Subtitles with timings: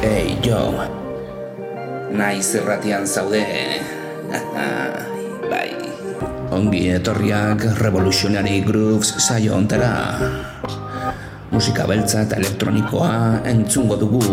[0.00, 0.72] Hey, jo.
[2.08, 3.44] Naiz erratian zaude.
[5.52, 5.76] bai.
[6.56, 10.16] Ongi etorriak Revolutionary Grooves saio ontera.
[11.52, 14.24] Musika beltza eta elektronikoa entzungo dugu.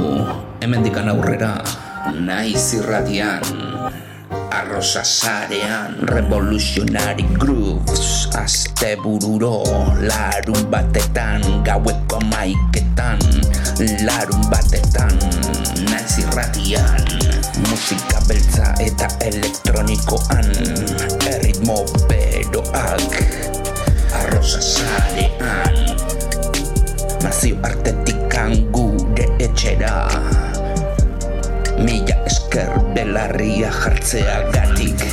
[0.63, 1.59] Hemendikan aurrera.
[2.15, 3.43] Naiz irratian.
[4.47, 9.61] Arrosa sarean Revolutionary Grooves Aste bururo
[9.99, 13.19] Larun batetan Gaueko maiketan
[14.07, 15.36] Larun batetan
[16.21, 17.05] irratian
[17.69, 20.49] Musika beltza eta elektronikoan
[21.29, 21.77] Erritmo
[22.09, 23.17] beroak
[24.21, 25.77] Arroza zarean
[27.23, 28.37] Nazio artetik
[28.71, 29.95] gure etxera
[31.81, 35.05] Mila esker belarria jartzea gatik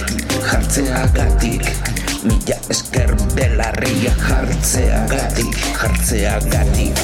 [0.50, 1.68] Jartzea gatik
[2.24, 6.98] Mila esker belarria jartzea gatik Jartzea gatik Jartzea gatik,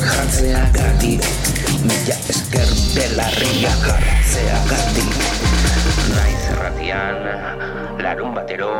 [0.00, 1.41] jartzea gatik.
[1.82, 5.10] Mila esker belarria jartzea gatik
[6.14, 7.18] Naiz erratian
[7.98, 8.70] Larun batero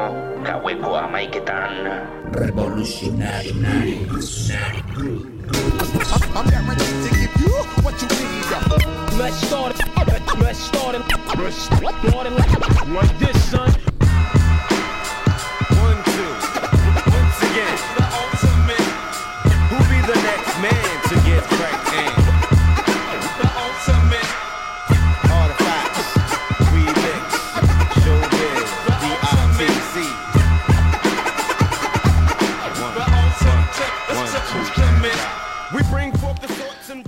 [0.47, 1.75] Gaueko amaiketan
[2.31, 4.83] Revolutionary Revolutionary
[6.35, 9.19] I'm not ready to give you what you need.
[9.19, 9.81] Let's start it.
[10.39, 11.03] Let's start it.
[11.43, 13.92] Let's start it like this, son.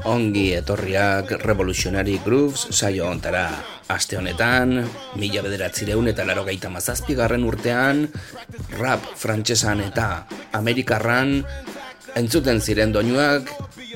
[0.05, 3.48] Ongi etorriak Revolutionary Grooves saio ontara.
[3.89, 4.78] Aste honetan,
[5.20, 8.06] mila bederatzireun eta laro gaita mazazpigarren urtean,
[8.78, 10.06] rap frantsesan eta
[10.56, 11.42] amerikarran
[12.16, 13.50] entzuten ziren doinuak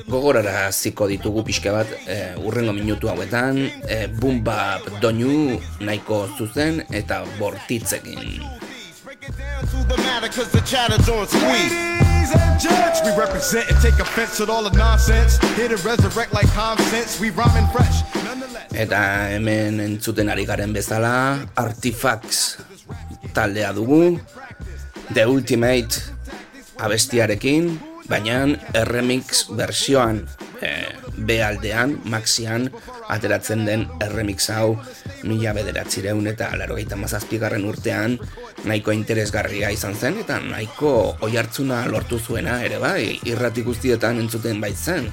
[0.09, 6.83] gogorara ziko ditugu pixka bat e, urrengo minutu hauetan, e, boom bap doinu nahiko zuzen
[6.89, 8.41] eta bortitzekin.
[12.29, 15.37] Ladies and gents, we represent and take offense with all the nonsense.
[15.57, 18.03] Here to resurrect like common sense, we rhyming fresh.
[18.69, 22.61] Eta hemen entzuten ari garen bezala, Artifacts
[23.33, 24.21] taldea dugu,
[25.09, 26.03] The Ultimate
[26.77, 28.41] abestiarekin, baina
[28.89, 30.23] remix versioan
[30.61, 30.71] e,
[31.19, 32.69] B aldean, Maxian,
[33.09, 34.77] ateratzen den remix hau
[35.27, 38.17] mila bederatzireun eta larogeita mazazpigarren urtean
[38.65, 40.93] nahiko interesgarria izan zen eta nahiko
[41.27, 45.11] oihartzuna lortu zuena ere bai, irrati guztietan entzuten baitzen.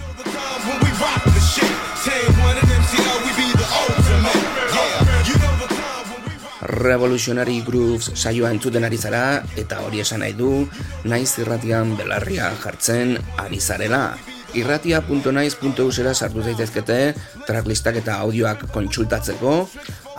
[6.67, 10.67] Revolutionary Grooves saioa entzuten ari zara eta hori esan nahi du
[11.07, 14.19] naiz irratian belarria jartzen ari zarela.
[14.57, 17.15] Irratia.naiz.eusera sartu zaitezkete
[17.47, 19.69] tracklistak eta audioak kontsultatzeko.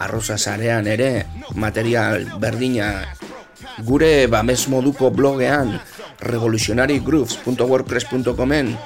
[0.06, 1.26] Arroza sarean ere
[1.56, 3.06] material berdina.
[3.84, 5.80] Gure bames moduko blogean
[6.22, 8.78] revolutionarygrooves.wordpress.comen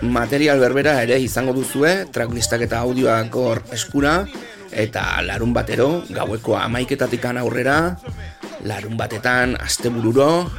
[0.00, 4.26] material berbera ere izango duzue, tracklistak eta audioak hor eskura,
[4.72, 7.96] eta larun batero, gaueko amaiketatikan aurrera,
[8.64, 10.50] larun batetan, astebururo,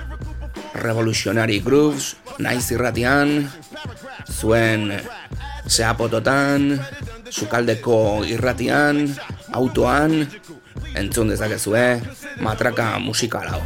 [0.76, 3.52] Revolutionary Grooves, naiz irratian,
[4.28, 4.92] zuen
[5.68, 6.80] zeapototan,
[7.30, 9.04] sukaldeko irratian,
[9.54, 10.26] autoan,
[10.96, 12.02] entzun dezakezue,
[12.44, 13.64] matraka musikal hau.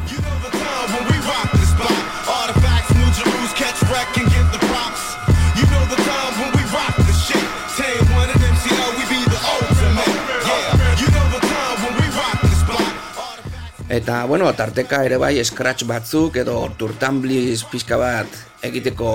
[13.96, 18.28] Eta, bueno, tarteka ere bai scratch batzuk edo turtambliz pixka bat
[18.68, 19.12] egiteko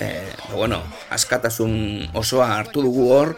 [0.00, 0.78] eh, bueno,
[1.12, 3.34] askatasun osoa hartu dugu hor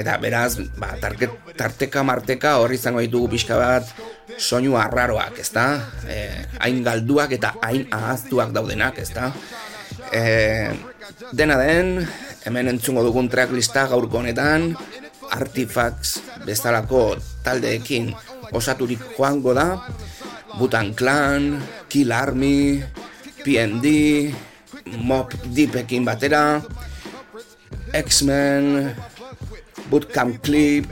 [0.00, 3.92] eta beraz, ba, tarke, tarteka marteka hor izango ditugu pixka bat
[4.40, 5.66] soinu arraroak, ezta?
[6.08, 9.34] Eh, hain galduak eta hain ahaztuak daudenak, ezta?
[10.08, 10.72] Eh,
[11.36, 11.98] dena den,
[12.48, 14.72] hemen entzungo dugun tracklista gaurko honetan,
[15.28, 18.14] Artifacts bezalako taldeekin
[18.52, 19.82] osaturik joango da,
[20.58, 22.82] Butan Clan, Kill Army,
[23.44, 23.86] PND,
[25.04, 26.58] Mob Deepekin batera,
[27.92, 28.94] X-Men,
[29.88, 30.88] Bootcamp Clip,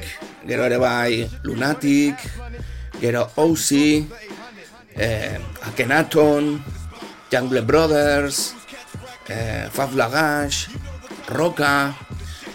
[0.47, 2.17] gero ere bai Lunatic,
[3.01, 3.69] gero OC,
[4.97, 5.37] eh,
[5.67, 6.63] Akhenaton,
[7.33, 8.55] Jungle Brothers,
[9.29, 10.69] eh, Fab Lagash,
[11.29, 11.93] Roka,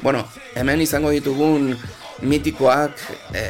[0.02, 0.26] bueno,
[0.56, 1.76] hemen izango ditugun
[2.22, 2.98] mitikoak
[3.34, 3.44] e,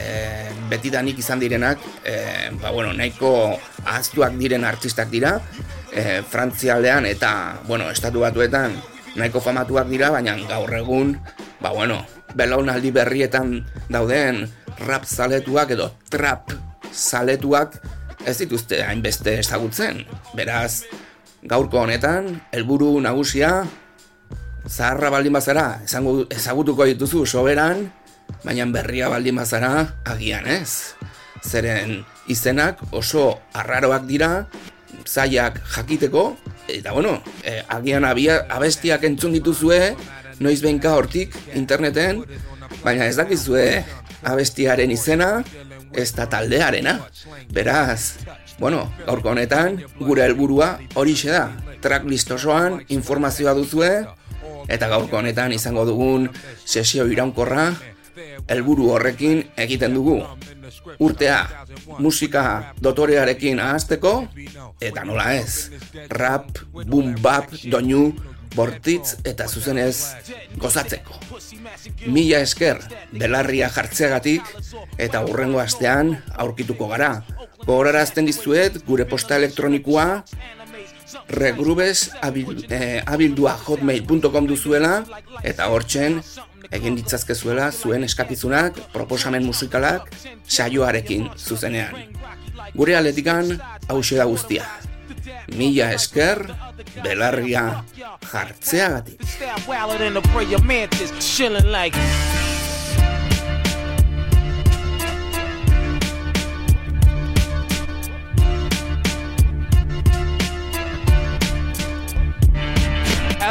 [0.72, 5.38] betidanik izan direnak e, ba, bueno, nahiko ahaztuak diren artistak dira
[5.92, 8.76] e, Frantzialdean eta bueno, estatu batuetan
[9.16, 11.18] nahiko famatuak dira baina gaur egun
[11.60, 12.02] ba, bueno,
[12.36, 13.60] belaunaldi berrietan
[13.92, 14.46] dauden
[14.88, 16.56] rap zaletuak edo trap
[16.92, 17.80] zaletuak
[18.26, 20.04] ez dituzte hainbeste ezagutzen.
[20.38, 20.84] Beraz,
[21.44, 23.64] gaurko honetan, helburu nagusia,
[24.68, 27.88] zaharra baldin bazara, esango, ezagutuko dituzu soberan,
[28.44, 29.74] baina berria baldin bazara,
[30.06, 30.96] agian ez.
[31.42, 34.48] Zeren izenak oso arraroak dira,
[35.06, 36.36] zaiak jakiteko,
[36.68, 39.96] eta bueno, e, agian abia, abestiak entzun dituzue,
[40.42, 42.24] noiz behinka hortik interneten,
[42.84, 43.84] baina ez dakizue
[44.24, 45.44] abestiaren izena,
[45.94, 47.00] ez da taldearena.
[47.54, 48.24] Beraz,
[48.60, 51.50] bueno, gaurko honetan, gure helburua hori da.
[51.82, 54.06] Tracklist osoan informazioa duzue,
[54.70, 56.30] eta gaurko honetan izango dugun
[56.66, 57.72] sesio iraunkorra,
[58.48, 60.20] helburu horrekin egiten dugu.
[61.00, 61.40] Urtea,
[62.00, 64.14] musika dotorearekin ahazteko,
[64.82, 65.72] eta nola ez,
[66.10, 68.12] rap, boom bap, doinu,
[68.56, 69.96] bortitz eta zuzenez
[70.60, 71.16] gozatzeko.
[72.12, 72.82] Mila esker
[73.12, 74.48] belarria jartzeagatik
[75.00, 77.14] eta hurrengo astean aurkituko gara.
[77.62, 80.08] Gogorarazten dizuet gure posta elektronikoa
[81.30, 82.12] regrubes
[82.70, 85.04] eh, abildua hotmail.com duzuela
[85.44, 86.22] eta hortzen
[86.72, 90.08] egin ditzazkezuela zuen eskakizunak, proposamen musikalak,
[90.48, 92.14] saioarekin zuzenean.
[92.76, 93.58] Gure aletikan
[93.90, 94.66] hause da guztia.
[95.58, 96.46] Mila esker,
[97.04, 97.84] belarria
[98.32, 99.20] jartzeagatik.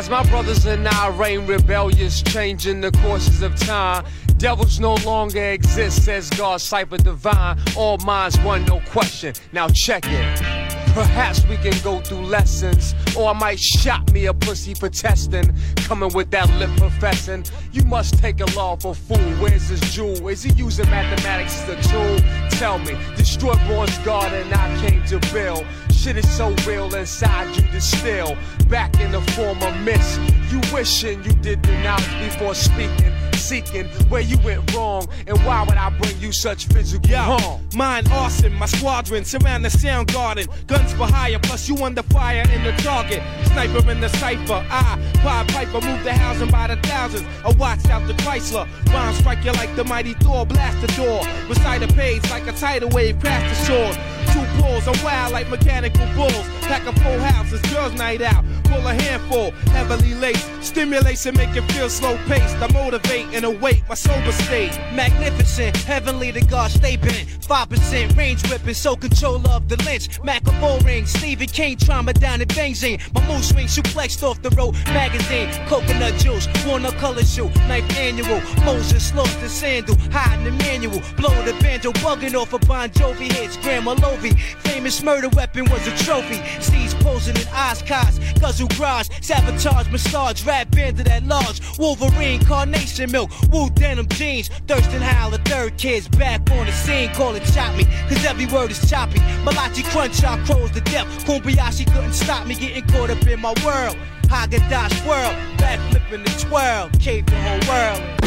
[0.00, 4.06] As my brothers and I reign rebellious, changing the courses of time.
[4.38, 7.58] Devils no longer exist, says God, cipher divine.
[7.76, 9.34] All minds one, no question.
[9.52, 10.49] Now check it.
[10.92, 15.54] Perhaps we can go through lessons, or I might shot me a pussy for testing.
[15.76, 19.30] Coming with that lip professing, you must take a lawful fool.
[19.40, 20.28] Where's his jewel?
[20.28, 22.18] Is he using mathematics as a tool?
[22.58, 25.64] Tell me, destroy Born's garden, I came to build.
[25.92, 28.36] Shit is so real inside you to still.
[28.68, 30.20] Back in the form of mist.
[30.50, 35.76] You wishing you did knowledge before speaking, seeking where you went wrong, and why would
[35.76, 37.60] I bring you such physical harm?
[37.74, 40.46] Mine arson, my squadron surround the sound garden.
[40.66, 43.22] Guns for hire, plus you under fire in the target.
[43.46, 44.64] Sniper in the cipher.
[44.70, 47.26] I, Pied Piper, move the housing by the thousands.
[47.44, 48.68] I watch out the Chrysler.
[48.92, 51.22] Bomb strike you like the mighty Thor, blast the door.
[51.48, 54.19] Recite a page like a tidal wave, past the shore.
[54.32, 56.46] Two pulls, I'm wild like mechanical bulls.
[56.62, 58.44] Pack a full house, it's girls' night out.
[58.64, 60.48] Pull a handful, heavily laced.
[60.62, 62.54] Stimulation make it feel slow paced.
[62.56, 64.70] I motivate and await my sober state.
[64.94, 67.26] Magnificent, heavenly to God, stay bent.
[67.50, 70.22] 5% range whipping, so control of the lynch.
[70.22, 73.00] Macabre ring, Stephen King trauma down in Bangzine.
[73.14, 74.74] My mood swing suplexed off the road.
[74.86, 78.40] Magazine, coconut juice, walnut color shoe, knife annual.
[78.64, 81.02] Moses lost the sandal, hiding the manual.
[81.16, 83.56] Blow the banjo, bugging off a Bon Jovi hits.
[83.56, 86.42] Grandma Lovey, famous murder weapon was a trophy.
[86.60, 91.62] Steve's posing in Oshkosh, Guzzle Garage, sabotage, massage, rap bandit at large.
[91.78, 94.48] Wolverine, carnation milk, woo denim jeans.
[94.68, 97.08] Thurston Howell, the third kid's back on the scene.
[97.14, 99.20] Call it chop me, cause every word is choppy.
[99.42, 101.06] Malachi crunch out crows to death.
[101.24, 103.96] Kumbayashi couldn't stop me getting caught up in my world.
[104.24, 108.20] Haagen-Dazs swirl, backflipping the twirl, cave the whole world.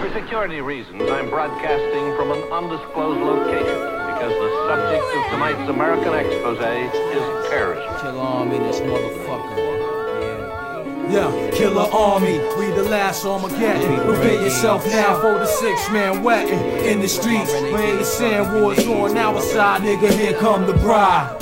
[0.00, 4.05] For security reasons, I'm broadcasting from an undisclosed location
[5.30, 8.00] tonight's American expose is terrorism.
[8.00, 9.56] Kill army, this motherfucker.
[11.08, 14.04] Yeah, killer army, we the last Armageddon.
[14.06, 17.52] Prepare yourself now for the six man wetting in the streets.
[17.52, 21.36] When the sand wars on our side, nigga, here come the bride.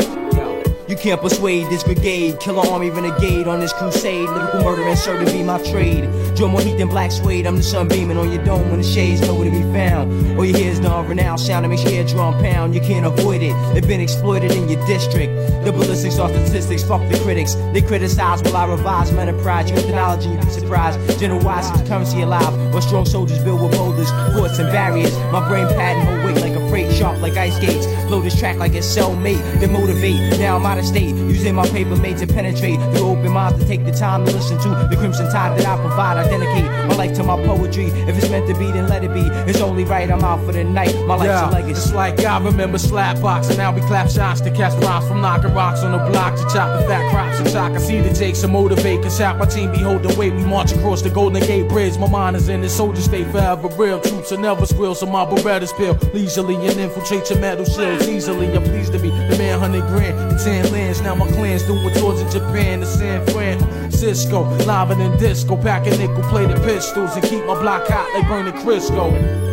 [0.86, 2.40] You can't persuade this brigade.
[2.40, 4.28] Killer army renegade on this crusade.
[4.28, 6.04] Lyrical murder and sure to be my trade.
[6.36, 7.46] Draw more heat than black suede.
[7.46, 10.36] I'm the sun beaming on your dome when the shades nowhere to be found.
[10.36, 12.74] All you hear is non-renowned sound that makes your eardrum pound.
[12.74, 13.54] You can't avoid it.
[13.72, 15.32] They've been exploited in your district.
[15.64, 16.82] The ballistics are statistics.
[16.82, 17.54] Fuck the critics.
[17.72, 19.70] They criticize while I revise my enterprise.
[19.70, 21.18] Use technology, you'd be surprised.
[21.18, 22.52] General wise is currency alive.
[22.74, 25.16] While strong soldiers build with boulders, forts and barriers.
[25.32, 27.86] My brain pattern hold weight like a sharp like ice skates.
[28.08, 29.40] Blow this track like it's cellmate.
[29.60, 30.38] Then motivate.
[30.38, 31.14] Now I'm out of state.
[31.14, 32.78] Using my paper made to penetrate.
[32.92, 35.76] The open mind to take the time to listen to the crimson tide that I
[35.80, 36.16] provide.
[36.18, 37.86] I dedicate my life to my poetry.
[37.86, 39.22] If it's meant to be, then let it be.
[39.50, 40.10] It's only right.
[40.10, 40.94] I'm out for the night.
[41.06, 41.70] My life's Yeah, a legacy.
[41.72, 45.54] it's like I remember slapbox, and now we clap shots to catch rhymes from knocking
[45.54, 47.72] rocks on the block to chop the fat crops and chalk.
[47.72, 50.32] I see the takes to motivate, cause half my team behold the weight.
[50.34, 51.96] We march across the Golden Gate Bridge.
[51.98, 54.00] My mind is in the soldier state forever real.
[54.00, 58.54] Troops are never squeal, so my Berettas peel leisurely and infiltrate your metal shields easily.
[58.54, 61.00] I'm pleased to be the man, 100 grand and 10 lands.
[61.00, 64.42] Now my clan's doing tours in Japan to San Francisco.
[64.64, 69.52] Live than disco, packing nickel plated pistols and keep my block hot like burning Crisco.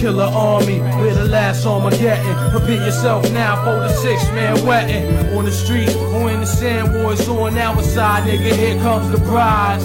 [0.00, 2.50] Killer army, we're the last Armageddon.
[2.52, 5.04] Prepare yourself now for the six man wetting.
[5.36, 8.56] On the street or in the sand wars on our side, nigga.
[8.56, 9.84] Here comes the prize.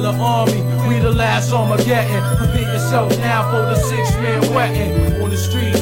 [0.00, 2.22] Army, we the last Armageddon.
[2.38, 5.22] Prepare yourself now for the six man wetting.
[5.22, 5.81] On the street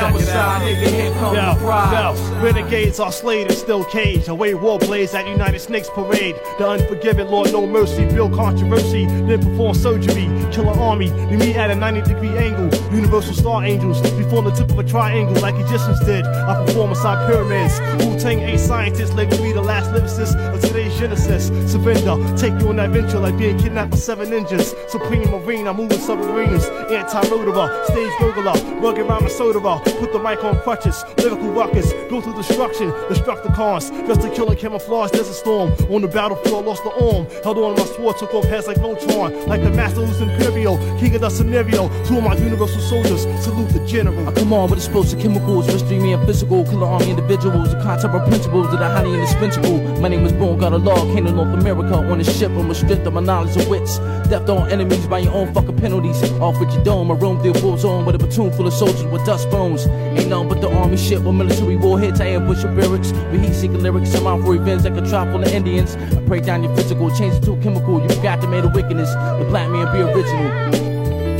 [0.00, 0.62] Check it out.
[0.62, 0.88] nigga.
[0.88, 4.28] Here comes Yo, the yo, renegades are slayed and still caged.
[4.28, 6.36] Away war blades at United Snakes Parade.
[6.58, 10.26] The unforgiven Lord no mercy, build controversy, then perform surgery.
[10.50, 12.70] Killer army, we meet at a 90 degree angle.
[12.94, 16.24] Universal star angels, we form the tip of a triangle like Egyptians did.
[16.26, 17.78] I perform inside pyramids.
[18.04, 21.48] Wu Tang A scientists label me the last lyricist of today's Genesis.
[21.70, 24.74] Surrender, take you on that venture like being kidnapped by seven ninjas.
[24.88, 26.64] Supreme Marine, I'm moving submarines.
[26.64, 29.60] Anti-rotorer, stage gurgler, rugged rhyme and soda.
[29.98, 34.06] Put the mic on crutches, lyrical ruckus, go through destruction, destruct the Destructicons.
[34.06, 35.72] Just to kill and camouflage, there's a storm.
[35.90, 37.26] On the battlefield, lost the arm.
[37.42, 39.46] Held on my sword, took off heads like Voltron.
[39.46, 41.88] Like the master who's Imperial, king of the scenario.
[42.04, 44.28] Two of my universal soldiers, salute the general.
[44.28, 48.14] I come on with explosive chemicals, mystery me and physical, killer army individuals, the concept
[48.14, 49.78] of principles that are highly indispensable.
[50.00, 52.50] My name is Born, got a log, came to North America on a ship.
[52.52, 53.98] I'm stripped of my knowledge of wits.
[54.28, 56.22] Depth on enemies by your own fucking penalties.
[56.40, 59.04] Off with your dome, I roam through full zone with a platoon full of soldiers
[59.04, 59.79] with dust bones.
[59.86, 62.20] Ain't nothing but the army shit with military warheads.
[62.20, 64.14] I ambush your barracks with heat seeking lyrics.
[64.14, 65.96] I'm out for revenge like a tribe full of Indians.
[65.96, 68.00] I break down your physical, change it to a chemical.
[68.00, 69.10] You got to make a wickedness.
[69.14, 70.90] The black man be original.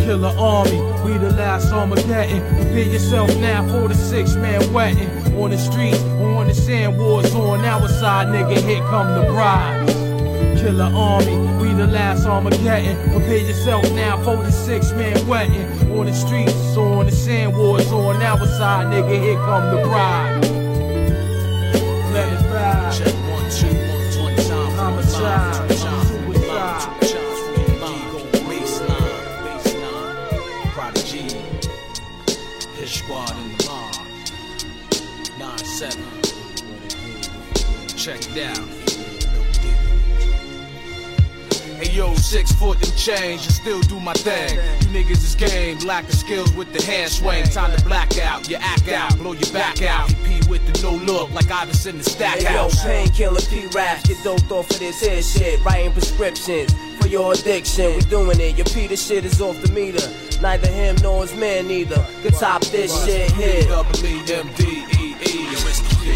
[0.04, 2.40] Killer army, we the last Armageddon.
[2.56, 5.09] Prepare yourself now for the six man wetting.
[5.37, 8.61] On the streets, on the sand wars on our side, nigga.
[8.61, 10.09] Here come the bride.
[10.60, 12.94] Killer army, we the last Armageddon.
[13.12, 15.64] Prepare yourself now for the six man wetting.
[15.98, 19.22] On the streets, on the sand wars on our side, nigga.
[19.22, 20.59] Here come the bride.
[42.30, 44.54] Six foot and change, and still do my thing.
[44.82, 47.42] You niggas is game, lack of skills with the hand swing.
[47.46, 50.08] Time to black out, you act out, blow your back out.
[50.12, 54.06] EP with the no look, like Iverson in the stack Hey yo, painkiller P raps,
[54.06, 55.64] get doped off of this here shit.
[55.64, 57.96] Writing prescriptions for your addiction.
[57.96, 58.56] We doing it.
[58.56, 60.06] Your Peter shit is off the meter.
[60.40, 62.06] Neither him nor his man neither.
[62.22, 63.64] Could top this shit here.
[63.64, 65.50] Double E M D E E.
[65.50, 66.10] It's the P.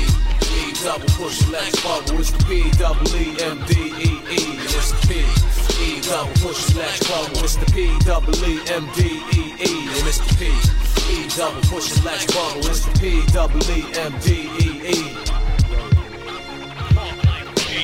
[0.60, 2.20] E double push legs bubble.
[2.20, 4.62] It's the P double E M D E E.
[4.62, 5.63] It's the P.
[5.84, 7.44] E double push legs bubble.
[7.44, 9.88] It's the P double E M D E E.
[9.92, 10.46] And it's the P.
[11.12, 12.66] E double push legs bubble.
[12.66, 15.34] It's the P double E M D E E.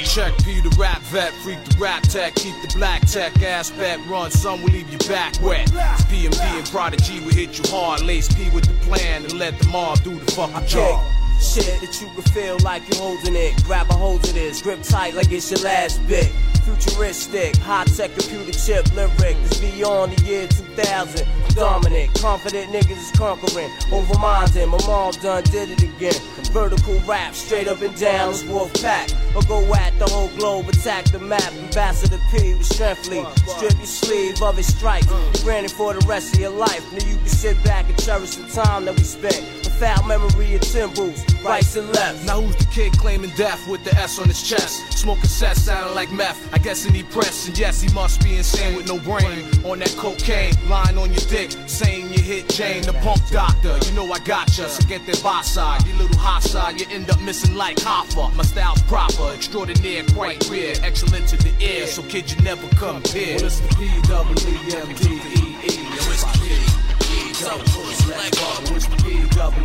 [0.05, 4.05] Check P the rap vet, freak the rap tech, keep the black tech ass aspect,
[4.09, 5.71] run some will leave you back wet.
[5.73, 9.57] It's PMD and Prodigy will hit you hard, lace P with the plan and let
[9.61, 11.07] the mob do the fucking job.
[11.41, 13.63] Shit that you can feel like you're holding it.
[13.65, 16.31] Grab a hold of this, grip tight like it's your last bit.
[16.65, 21.27] Futuristic, high tech computer chip lyric that's beyond the year 2000.
[21.55, 23.71] Dominant, confident niggas is conquering.
[23.91, 26.15] Over minded, my mom done did it again.
[26.53, 29.11] Vertical rap, straight up and down, let's wolf pack.
[29.35, 31.53] Or go at the whole globe, attack the map.
[31.55, 33.25] Ambassador P with strengthly.
[33.47, 35.09] Strip your sleeve of his stripes.
[35.09, 36.85] You granted for the rest of your life.
[36.93, 39.43] Now you can sit back and cherish the time that we spent.
[39.65, 42.25] Without memory of timbals, rights and left.
[42.25, 44.93] Now who's the kid claiming death with the S on his chest?
[44.93, 46.53] Smoking set sounding like meth.
[46.53, 49.45] I guess he need press, and yes, he must be insane with no brain.
[49.65, 53.79] On that cocaine, lying on your dick, saying you hit Jane, the punk doctor.
[53.87, 55.87] You know I gotcha, so get that boss side.
[55.87, 58.35] Your little hot side, you end up missing like Hoffa.
[58.35, 61.87] My style's proper, extraordinaire, quite rare, excellent to the ear.
[61.87, 63.37] So kid, you never compare.
[63.37, 65.91] Well, it's the P double E M D E E.
[65.91, 67.90] Yo, it's the.
[68.21, 68.31] E
[68.67, 69.65] push leg bubble.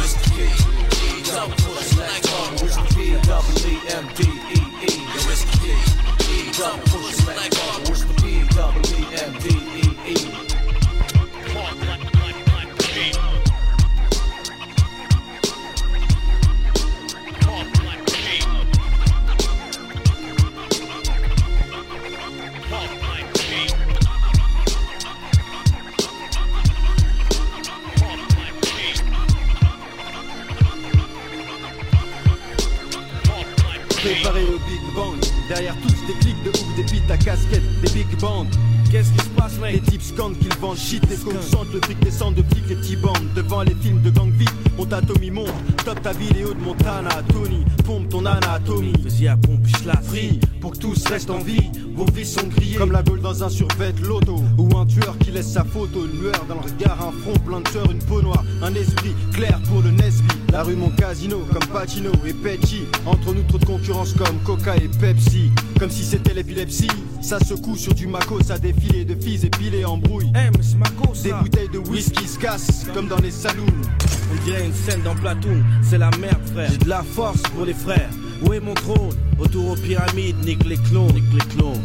[0.00, 0.30] It's the
[0.90, 2.66] P double push leg bubble.
[2.66, 5.00] It's the P double E M D E E.
[5.12, 5.72] Yo, it's the.
[6.28, 7.92] E double push leg bubble.
[10.06, 10.53] It's
[34.04, 35.18] préparé au Big Bang.
[35.48, 38.46] Derrière tous des clics de ouf, des beats à casquette, des big bands.
[38.94, 41.98] Qu'est-ce qui se passe, mec Les types scandent qu'ils vendent shit, les consentent, le fric
[41.98, 43.26] descend de flics, les petits bandes.
[43.34, 45.50] Devant les films de gang vite, on t'atomie monte.
[45.84, 48.92] Top ta vidéo de Montana, Tony, pompe ton anatomie.
[49.02, 52.76] Vas-y à pompe, la Free, pour que tous restent en vie, vos vies sont grillées.
[52.76, 54.36] Comme la gaule dans un survêt loto.
[54.58, 57.62] Ou un tueur qui laisse sa photo, une lueur dans le regard, un front plein
[57.62, 58.44] de sueur, une peau noire.
[58.62, 60.28] Un esprit clair pour le Nesby.
[60.52, 62.82] La rue mon casino, comme Pacino et Pecci.
[63.06, 65.50] Entre nous trop de concurrence comme Coca et Pepsi.
[65.80, 66.86] Comme si c'était l'épilepsie.
[67.20, 68.58] Ça secoue sur du maco, ça
[68.92, 70.30] de filles épilées en brouille.
[70.34, 73.66] Eh, mais c'est ma cause, Des bouteilles de whisky se cassent, comme dans les saloons.
[74.32, 76.70] On dirait une scène dans Platoon, c'est la merde frère.
[76.70, 78.10] J'ai de la force pour les frères.
[78.44, 79.14] Où est mon trône?
[79.38, 81.22] Retour aux pyramides, nique les clones.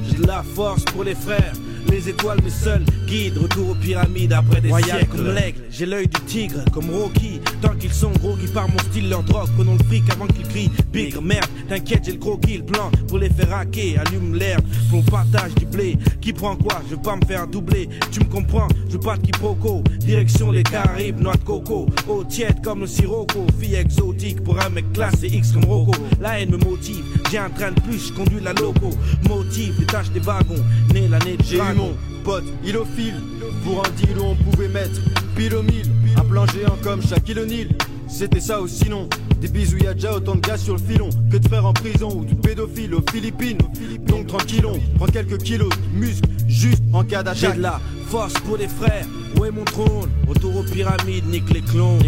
[0.10, 1.54] J'ai de la force pour les frères.
[1.88, 5.16] Les étoiles mes seuls guides, retour aux pyramides après des Royal siècles.
[5.16, 7.40] comme l'aigle, j'ai l'œil du tigre, comme Rocky.
[7.62, 9.50] Tant qu'ils sont gros, qui par mon style leur drogue.
[9.56, 11.48] Prenons le fric avant qu'ils crient bigre, merde.
[11.68, 14.02] T'inquiète, j'ai le croquis, le plan pour les faire hacker.
[14.02, 14.60] Allume l'air,
[14.94, 15.98] on partage du blé.
[16.22, 16.82] Qui prend quoi?
[16.90, 17.90] Je veux pas me faire doubler.
[18.12, 18.68] Tu me comprends?
[18.88, 19.84] Je veux pas de quiproquo.
[20.00, 21.88] Direction les Caraïbes, noix de coco.
[22.08, 23.46] Eau tiède comme le sirocco.
[23.60, 25.94] Fille exotique pour un mec classe et X comme Rocco.
[26.20, 27.04] La haine me motive.
[27.32, 28.90] J'ai un train de plus, je conduis la loco.
[29.28, 30.64] Motive, les tâches des wagons.
[30.94, 33.16] Né l'année de J'ai mon pote ilophile
[33.64, 35.02] Pour un deal où on pouvait mettre
[35.36, 35.86] pile au mille
[36.18, 37.70] Un plan géant comme Shaquille O'Neal.
[38.08, 39.08] C'était ça ou sinon
[39.40, 41.74] Des bisous y a déjà autant de gars sur le filon Que de frères en
[41.74, 43.60] prison ou de pédophiles aux Philippines.
[44.08, 48.34] Donc tranquillon, prends quelques kilos de muscles Juste en cas J'ai d'attaque de la force
[48.34, 49.06] pour les frères.
[49.38, 50.10] Où est mon trône?
[50.28, 52.00] Retour aux pyramides, nique les clones.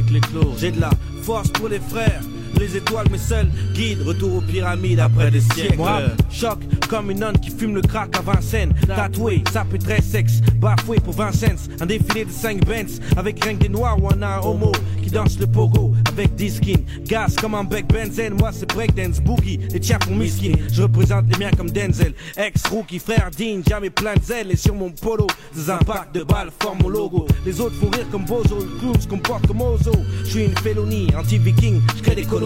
[0.58, 0.90] J'ai de la
[1.22, 2.22] force pour les frères.
[2.60, 4.02] Les étoiles, mes seuls guides.
[4.06, 5.78] Retour aux pyramides après des siècles.
[5.78, 8.74] Moi, choc comme une nonne qui fume le crack à Vincennes.
[8.86, 10.42] Tatoué, ça peut très sexe.
[10.58, 11.48] Bafoué pour 20 cents.
[11.80, 13.00] Un défilé de 5 Benz.
[13.16, 15.94] Avec rien que des noirs ou un, un homo qui danse le pogo.
[16.10, 16.84] Avec 10 skins.
[17.06, 18.34] Gaz comme un bec benzène.
[18.34, 19.60] Moi, c'est breakdance boogie.
[19.72, 20.52] Les tiens pour miskin.
[20.72, 22.14] Je représente les miens comme Denzel.
[22.36, 23.62] Ex-rookie, frère Dean.
[23.68, 24.52] Jamais plein de zèle.
[24.52, 27.26] Et sur mon polo, des impacts de balles forment mon logo.
[27.46, 28.60] Les autres font rire comme Bozo.
[28.60, 29.94] Le clown se comporte comme Ozo.
[30.26, 31.08] Je suis une félonie.
[31.18, 31.82] Anti-viking.
[31.98, 32.41] Je crée des colonies.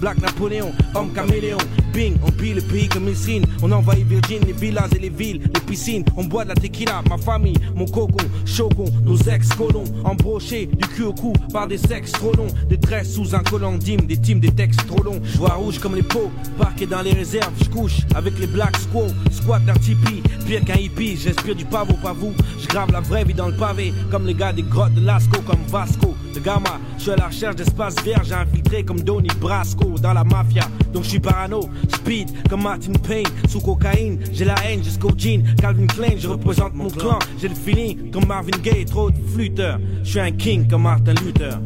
[0.00, 0.72] Black Napoléon.
[0.94, 1.58] Homme caméléon.
[1.92, 2.16] Bing.
[2.22, 3.44] On pille le pays comme Misrine.
[3.62, 5.40] On envahit Virgin, les villas et les villes.
[5.54, 6.04] Les piscines.
[6.16, 7.02] On boit de la tequila.
[7.08, 7.56] Ma famille.
[7.74, 8.24] Mon cocon.
[8.44, 8.84] Shogun.
[9.02, 9.84] Nos ex-colons.
[10.04, 10.66] Embrochés.
[10.66, 11.32] Du cul au cou.
[11.52, 12.48] Par des sexes trop longs.
[12.68, 14.06] Des tresses sous un collant d'hymne.
[14.06, 15.20] Des teams, des textes trop longs.
[15.24, 16.30] Je vois rouge comme les peaux.
[16.58, 17.52] Parqué dans les réserves.
[17.62, 19.08] Je couche avec les Black Squaw.
[19.30, 20.22] Squat d'un tipi.
[20.46, 21.16] Pire qu'un hippie.
[21.16, 22.34] J'inspire du pavot, pas vous.
[22.60, 23.92] Je grave la vraie vie dans le pavé.
[24.10, 25.42] Comme les gars des grottes de Lascaux.
[25.46, 26.14] Comme Vasco.
[26.34, 26.78] De Gamma.
[26.98, 28.30] Je suis à la recherche d'espace vierge.
[28.32, 29.94] Infiltré comme Donny Brasco.
[30.00, 30.68] Dans la mafia.
[30.92, 31.60] Donc je suis parano.
[31.94, 33.26] Speed comme Martin Payne.
[33.48, 34.18] Sous cocaïne.
[34.32, 35.44] J'ai la haine jusqu'au jean.
[35.56, 36.16] Calvin Klein.
[36.18, 37.18] Je représente mon clan.
[37.40, 38.84] J'ai le feeling comme Marvin Gaye.
[38.84, 39.78] Trop de flûteurs.
[40.02, 41.58] Je suis un king comme Martin Luther.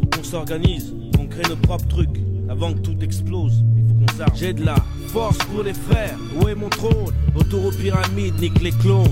[0.00, 2.20] Faut qu'on s'organise, qu'on crée nos propres trucs.
[2.48, 4.32] Avant que tout explose, il faut qu'on s'arme.
[4.34, 4.74] J'ai de la
[5.08, 6.16] force pour les frères.
[6.40, 7.14] Où est mon trône?
[7.34, 9.08] Autour aux pyramides, nique les clones.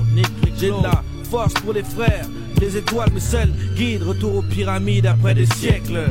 [0.59, 2.27] J'ai de la force pour les frères.
[2.61, 4.03] Les étoiles, mes seuls guides.
[4.03, 6.11] Retour aux pyramides après des siècles.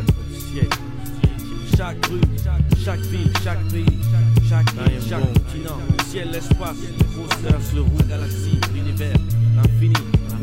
[0.51, 0.88] Siècles.
[1.79, 2.19] Chaque rue,
[2.83, 3.85] chaque ville, chaque pays,
[4.49, 9.15] chaque île, chaque continent, le ciel, l'espace, le grosseur, le roue, la galaxie, l'univers,
[9.55, 9.93] l'infini.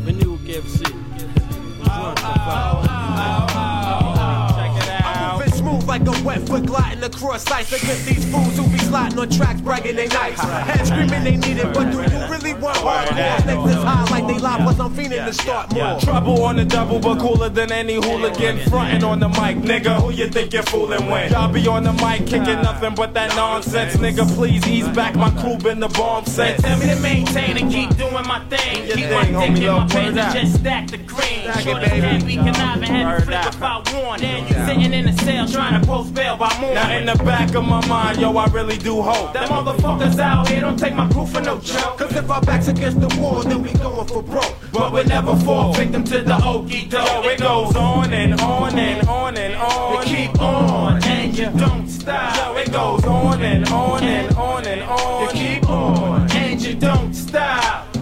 [0.03, 0.83] Bienvenue au KFC.
[6.05, 9.61] Like a wet foot gliding across ice against these fools who be sliding on tracks,
[9.61, 10.39] bragging they nice.
[10.39, 13.39] Head screaming they need it, but do you really want hardcore?
[13.41, 15.99] Stakes is high like they live was I'm fiending to start more.
[15.99, 18.59] Trouble on the double, but cooler than any hooligan.
[18.69, 19.99] Frontin' on the mic, nigga.
[20.01, 21.31] Who you think you're fooling when?
[21.31, 24.27] Y'all be on the mic kicking nothing but that nonsense, nigga.
[24.35, 25.15] Please ease back.
[25.15, 26.59] My crew been the bomb set.
[26.59, 28.85] Tell me to maintain and keep doing my thing.
[28.87, 30.33] Keep my thing, dick homie, in my love, pants and up.
[30.35, 31.43] just stack the cream.
[31.43, 32.05] Stack it, Short baby.
[32.07, 33.53] as we conniving, had Word to flip up.
[33.55, 34.21] if I want.
[34.21, 36.49] Then you sitting in the cell trying to post bail by.
[36.59, 40.49] Now in the back of my mind, yo, I really do hope Them motherfuckers out
[40.49, 41.97] here don't take my crew for no joke.
[41.97, 44.55] Cause if our backs against the wall, then we going for broke.
[44.73, 47.25] But we never fall victim to the okey doke.
[47.25, 50.07] It goes on and on and on and on.
[50.07, 52.35] You keep on and you don't stop.
[52.37, 55.35] Yo, it goes on and on and on and on.
[55.35, 57.96] You keep on and you don't stop.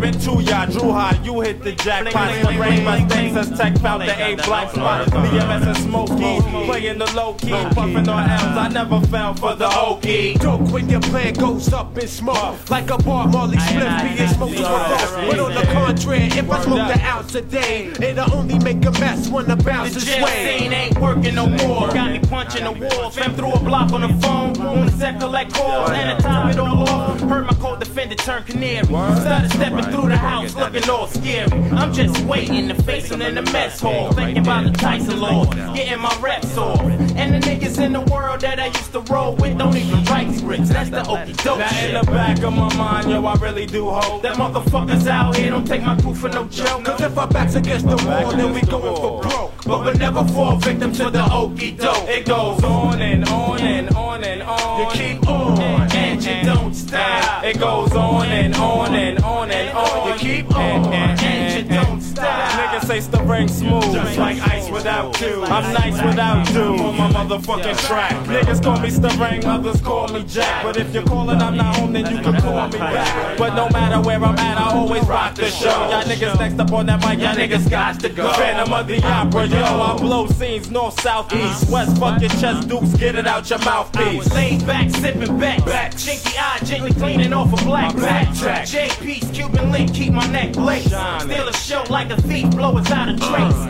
[0.00, 2.32] Step into ya, drew high, you hit the jackpot.
[2.32, 5.06] The brain things has tech found the A block spot.
[5.08, 8.42] BMS and Smokey, playing the low key, puffing on M's.
[8.42, 10.38] I never found for the okey.
[10.38, 12.70] Joke when your plan goes up in smoke.
[12.70, 15.14] Like a bar Marley Smith being smoked roast.
[15.16, 18.92] But on the contrary, if I smoke the ounce a day, it'll only make a
[18.92, 20.60] mess when the bounce is sway.
[20.60, 21.88] scene ain't working no more.
[21.88, 23.16] Got me punching the walls.
[23.16, 24.58] Fam threw a block on the phone.
[24.62, 25.90] On the set collect calls.
[25.90, 28.86] And to top it all off, heard my co-defender turn canary.
[28.86, 31.50] Started stepping through the house looking all scary.
[31.72, 34.12] I'm just waiting to face them in the mess hall.
[34.12, 36.80] Thinking about the Tyson laws, getting my reps off.
[36.80, 40.32] And the niggas in the world that I used to roll with don't even write
[40.34, 40.70] scripts.
[40.70, 43.90] That's the okey doke Now in the back of my mind, yo, I really do
[43.90, 46.84] hope That motherfuckers out here don't take my crew for no joke.
[46.84, 49.64] Cause if our backs against the wall, then we going for broke.
[49.64, 52.08] But we'll never fall victim to the okey doke.
[52.08, 54.80] It goes on and on and on and on.
[54.80, 55.89] You keep on
[56.26, 57.44] and you don't stop.
[57.44, 60.08] It goes on and on and on and on.
[60.08, 62.69] You keep on and you don't stop.
[62.86, 65.44] Say the ring smooth, Just like ice without dew.
[65.44, 68.12] I'm nice without do on my motherfucking track.
[68.26, 70.64] Niggas call me Stirring, others call me Jack.
[70.64, 73.38] But if you're calling, I'm not home, then you can call me back.
[73.38, 75.68] But no matter where I'm at, I always rock the show.
[75.68, 78.32] Y'all niggas next up on that mic, y'all niggas got to go.
[78.32, 79.62] Phantom of the opera, yo.
[79.62, 81.96] I blow scenes north, south, east, west.
[81.98, 84.18] Fuck your chest, dukes, get it out your I mouthpiece.
[84.24, 85.92] was laid back, sipping back, back.
[85.92, 88.28] Chinky eye, gently cleaning off a black back.
[88.28, 90.88] JP's Cuban link, keep my neck laced.
[90.88, 93.69] Steal a show like a thief, blow us out of trace.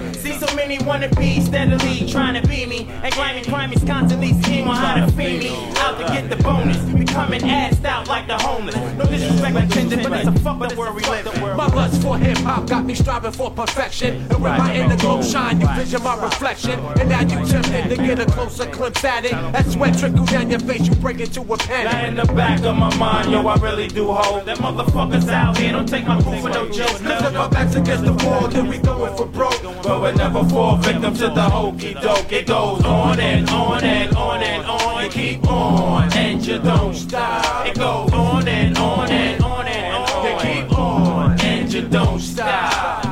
[0.61, 2.87] See so many wannabes steadily trying to be me.
[3.03, 5.51] And climbing crimes constantly scheme on how to feed me.
[5.79, 8.75] Out to get the bonus, becoming assed out like the homeless.
[8.75, 11.41] No disrespect intended, but it's a fuck the world we live in.
[11.57, 14.17] My lust for hip hop got me striving for perfection.
[14.31, 16.79] And when my inner glow shine, you vision my reflection.
[16.79, 19.33] And now you tempted to get a closer glimpse at it.
[19.33, 22.09] That sweat trickle down your face, you break into a Now panic.
[22.09, 24.45] in the back of my mind, yo, I really do hope.
[24.45, 26.89] That motherfuckers out here don't take my crew for no joke.
[26.89, 29.63] Cause if our backs against the wall, then we going for broke.
[29.83, 32.33] But we're never fall victim to the hokey doke.
[32.33, 35.05] It goes on and on and on and on.
[35.05, 37.67] You keep on and you don't stop.
[37.67, 40.25] It goes on and on and on and on.
[40.25, 43.07] You keep on and you don't stop.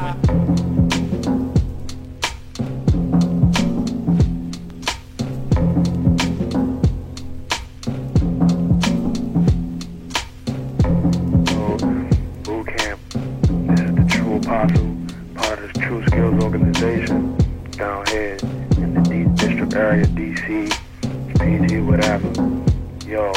[14.39, 14.97] Apostle,
[15.35, 17.28] part of the True Skills organization
[17.79, 18.37] down here
[18.77, 20.69] in the D district area, DC,
[21.39, 22.27] PG, whatever.
[23.07, 23.33] Yo,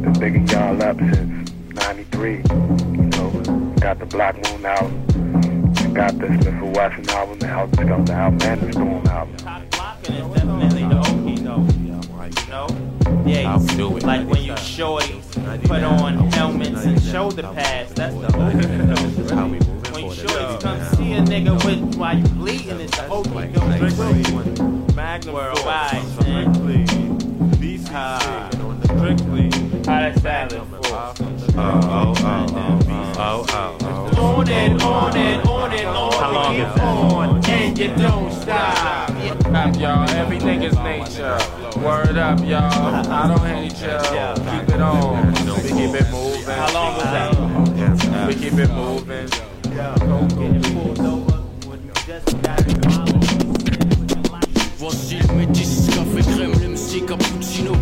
[0.00, 2.36] been bigging y'all up since 93.
[2.36, 3.30] You know,
[3.78, 8.40] got the Black Moon album, got the Smith Wesson album, the Health Scum, the album,
[8.48, 9.36] and the Storm album.
[10.02, 11.68] Definitely the okey doke.
[12.40, 12.66] You know?
[13.26, 13.56] Yeah,
[14.06, 15.20] like when you shorty
[15.64, 19.79] put on helmets and shoulder pads, that's the okey
[20.16, 20.18] doke.
[20.18, 24.94] When you shorty come see a nigga with while you bleeding, it's the okey doke.
[24.96, 26.54] Magnum Worldwide, Force, man.
[26.54, 26.84] strictly,
[27.58, 29.50] BCC, strictly.
[29.86, 31.14] How that salad Oh,
[31.56, 32.46] oh, oh,
[33.18, 34.20] oh, oh, oh.
[34.20, 36.12] On and on and on and on.
[36.12, 37.12] How long you is keep that?
[37.12, 39.10] on and you don't stop.
[39.10, 40.10] Up, y'all.
[40.10, 41.38] Everything is nature.
[41.80, 43.10] Word up, y'all.
[43.10, 44.36] I don't hate y'all.
[44.36, 45.32] Keep it on.
[45.62, 46.44] We keep it moving.
[46.44, 48.26] How long was that?
[48.28, 49.49] We keep it moving.
[54.78, 57.72] Voici le métis, café crème, l'MC cappuccino.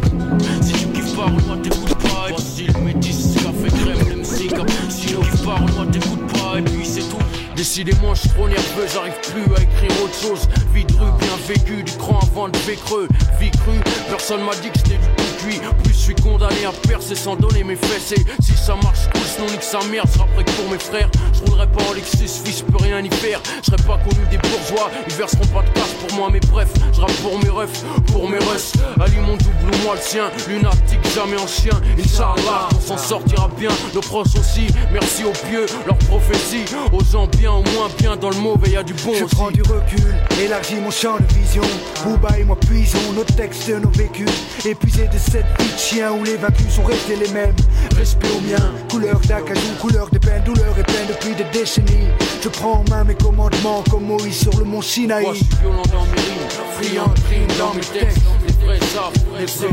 [0.61, 2.27] Si tu kiffes pas, moi t'écoutes pas.
[2.29, 4.89] Voici le métis, café crème, l'MC cappuccino.
[4.89, 6.59] Si tu kiffes pas, moi t'écoutes pas.
[6.59, 7.17] Et puis c'est tout.
[7.57, 10.49] Décidément, je suis trop nerveux, j'arrive plus à écrire autre chose.
[10.73, 13.09] Vie de rue, bien vécu, du cran avant de creux.
[13.41, 15.61] Vie crue, personne m'a dit que j'étais du cuit.
[15.85, 18.12] Plus je suis condamné à percer sans donner mes fesses.
[18.12, 21.11] Et si ça marche cool, sinon nique sa mère, sera prêt que pour mes frères.
[21.33, 23.40] Je roulerai pas en Lexus, fils, je peux rien y faire.
[23.62, 26.68] Je serai pas connu des bourgeois, ils verseront pas de cash pour moi, mais bref,
[26.94, 28.72] je rappe pour mes refs, pour mes russes.
[29.01, 31.74] Ali mon double ou moi le sien, lunatique, jamais en chien.
[31.98, 34.66] Inch'Allah, on s'en sortira bien, nos proches aussi.
[34.92, 36.64] Merci aux pieux, leurs prophéties.
[36.92, 39.35] Aux gens bien, au moins bien, dans le mauvais, y a du bon Je aussi.
[39.37, 41.62] prends du recul, élargis mon champ de vision.
[42.05, 44.29] Booba et moi puisons nos textes, nos vécus.
[44.64, 47.55] Épuisés de cette vie de chien où les vaincus sont restés les mêmes.
[47.97, 52.09] Respect au mien, couleur d'acajou, couleur de peine, douleur et peine depuis des décennies.
[52.43, 55.25] Je prends en main mes commandements comme Moïse sur le mont Sinaï.
[55.25, 56.49] Moi je suis violent dans mes rimes,
[56.81, 58.23] friand de crimes dans mes textes.
[58.47, 59.69] Les vrais savent, les vrais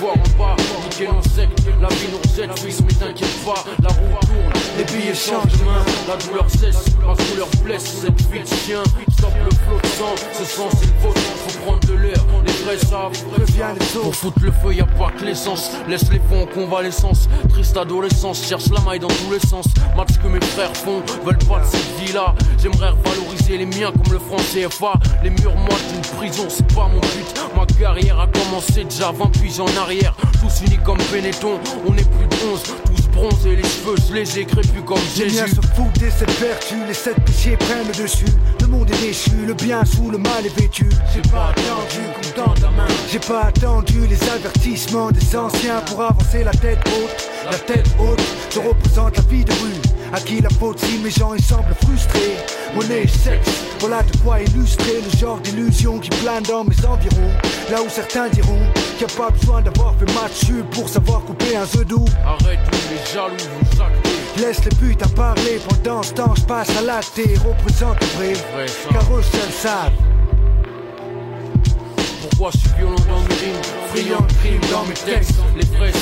[0.00, 0.56] voir en bas.
[0.84, 4.84] Niquer nos sectes, la vie nous rejette, fils, mais t'inquiète pas, la roue tourne, les
[4.84, 5.84] billets changent main.
[6.08, 8.82] La douleur cesse, ma couleur blesse, cette vie de chien.
[9.12, 12.24] Stop le flot de sang, ce c'est le vôtre, faut prendre de l'air.
[12.46, 14.02] Les vrais savent, Reviens les autres.
[14.04, 15.70] pour foutre le feu, y a pas que l'essence.
[15.88, 17.28] Laisse les fonds en convalescence.
[17.50, 19.66] Triste adolescence, cherche la maille dans tous les sens.
[19.96, 22.34] Match que mes frères font, veulent pas de cette vie-là.
[22.62, 24.92] J'aimerais revaloriser les miens comme le franc CFA.
[25.22, 27.34] Les murs moites d'une prison, c'est pas mon but.
[27.56, 30.14] Ma carrière a commencé déjà 20 puis en arrière.
[30.40, 32.62] Tous unis comme Benetton, on est plus 11.
[32.62, 35.48] Tous bronzés, les cheveux gelés, crépus comme Les Jésus.
[35.48, 38.32] se foutent des sept vertus, les sept péchés prennent le dessus.
[38.60, 40.88] Le monde est déchu, le bien sous le mal est vêtu.
[41.14, 46.02] J'ai pas attendu comme dans ta main, j'ai pas attendu les avertissements des anciens pour
[46.02, 47.30] avancer la tête haute.
[47.50, 49.97] La tête haute, je représente la vie de rue.
[50.12, 52.36] À qui la faute si mes gens ils semblent frustrés.
[52.74, 53.48] Monnaie et sexe,
[53.80, 57.32] voilà de quoi illustrer le genre d'illusion qui plane dans mes environs.
[57.70, 58.60] Là où certains diront
[58.96, 62.04] qu'il n'y a pas besoin d'avoir fait match pour savoir couper un œuf doux.
[62.24, 62.58] Arrête
[62.90, 64.18] les jaloux, vous actez.
[64.40, 68.66] Laisse les putes parler pendant ce temps je passe à l'acte et représente le vrai.
[68.90, 69.92] Car eux seuls savent.
[72.22, 73.62] Pourquoi je suis violent dans mes rimes,
[75.56, 75.92] Les vrais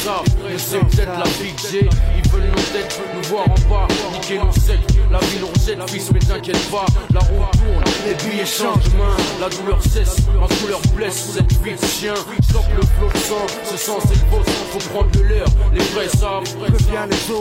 [0.53, 1.55] je sais peut-être la vie.
[1.73, 4.95] Ils veulent nos têtes, nous voir en bas, niquer nos sectes.
[5.11, 9.17] La ville on jette, fils, mais t'inquiète pas, la roue tourne, les billets changent main.
[9.41, 12.15] La douleur cesse, ma douleur blesse, cette vie de chien.
[12.49, 15.47] Stop le flot de sang, ce sang c'est le faut prendre de l'air.
[15.73, 16.45] Les vrais savent,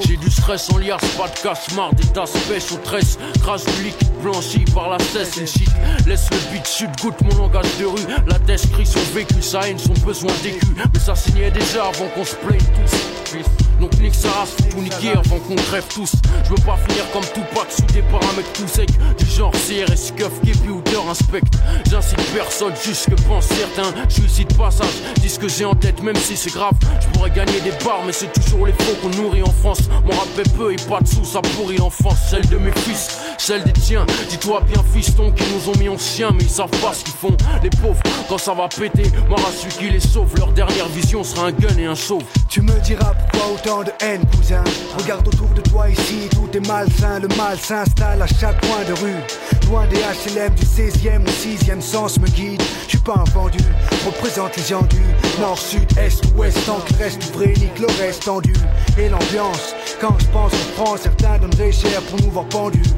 [0.08, 3.17] j'ai du stress en liasse, pas de cache-marre, des tasses pêche aux tresses.
[3.41, 5.69] Crash du liquide blanchi par la cesse, une shit.
[6.05, 8.05] Laisse le beat chute, goûte mon langage de rue.
[8.27, 12.26] La tête crie son vécu, sa haine, son besoin Mais ça signait déjà avant qu'on
[12.26, 13.64] se plaigne tous.
[13.79, 16.13] Donc nique sa race, tout niquer avant qu'on crève tous.
[16.43, 18.89] Je veux pas finir comme tout pack soudé par un mec tout sec.
[19.17, 21.53] Du genre CRS, Cuff, Képi ou inspecte.
[21.89, 23.93] J'incite personne, juste que pense certains.
[24.09, 24.88] Je suis de passage,
[25.21, 26.73] dis ce que j'ai en tête, même si c'est grave.
[27.01, 29.81] Je pourrais gagner des barres, mais c'est toujours les faux qu'on nourrit en France.
[30.03, 32.17] Mon rap est peu et pas de sous, ça pourrit l'enfance.
[32.29, 34.05] Celle de mes fils, celle des tiens.
[34.29, 37.13] Dis-toi bien, fiston, qui nous ont mis en chien, mais ils savent pas ce qu'ils
[37.13, 37.35] font.
[37.61, 40.33] Les pauvres, quand ça va péter, m'aura su qui les sauve.
[40.38, 42.23] Leur dernière vision sera un gun et un chauve.
[42.56, 44.63] Tu me diras pourquoi autant de haine, cousin.
[44.98, 47.20] Regarde autour de toi ici, tout est malsain.
[47.20, 49.68] Le mal s'installe à chaque coin de rue.
[49.68, 52.63] Loin des HLM du 16e ou 6e sens me guide.
[52.86, 53.58] Je suis pas un vendu,
[54.06, 55.02] représente les gens du
[55.41, 56.58] nord, sud, est, ouest.
[56.65, 58.54] Tant qu'il reste ouvré, nique le reste tendu.
[58.98, 62.89] Et l'ambiance, quand je pense en France, certains donneraient cher pour nous voir pendus.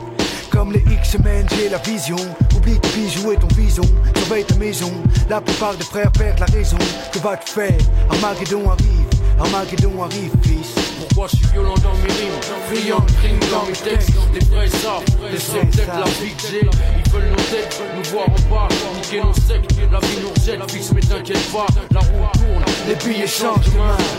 [0.52, 2.18] Comme les X-Men, j'ai la vision.
[2.56, 3.82] Oublie tes bijoux et ton bison.
[4.18, 4.94] Surveille ta maison.
[5.28, 6.78] La plupart des frères perdent la raison.
[7.12, 7.78] Que vas-tu faire?
[8.12, 9.17] Armageddon arrive.
[9.40, 10.74] Armageddon arrive, fils.
[11.00, 12.40] Pourquoi je suis violent dans mes rimes?
[12.68, 16.62] Friand crime dans mes textes Les vrais savent, les seuls peut-être la vie que j'ai.
[16.62, 18.68] Ils veulent nos têtes, nous voir en bas.
[18.96, 20.72] Niquer nos sectes, la vie nous rejette.
[20.72, 22.66] Fils mais t'inquiète pas, la roue tourne.
[22.88, 23.72] Les billets changent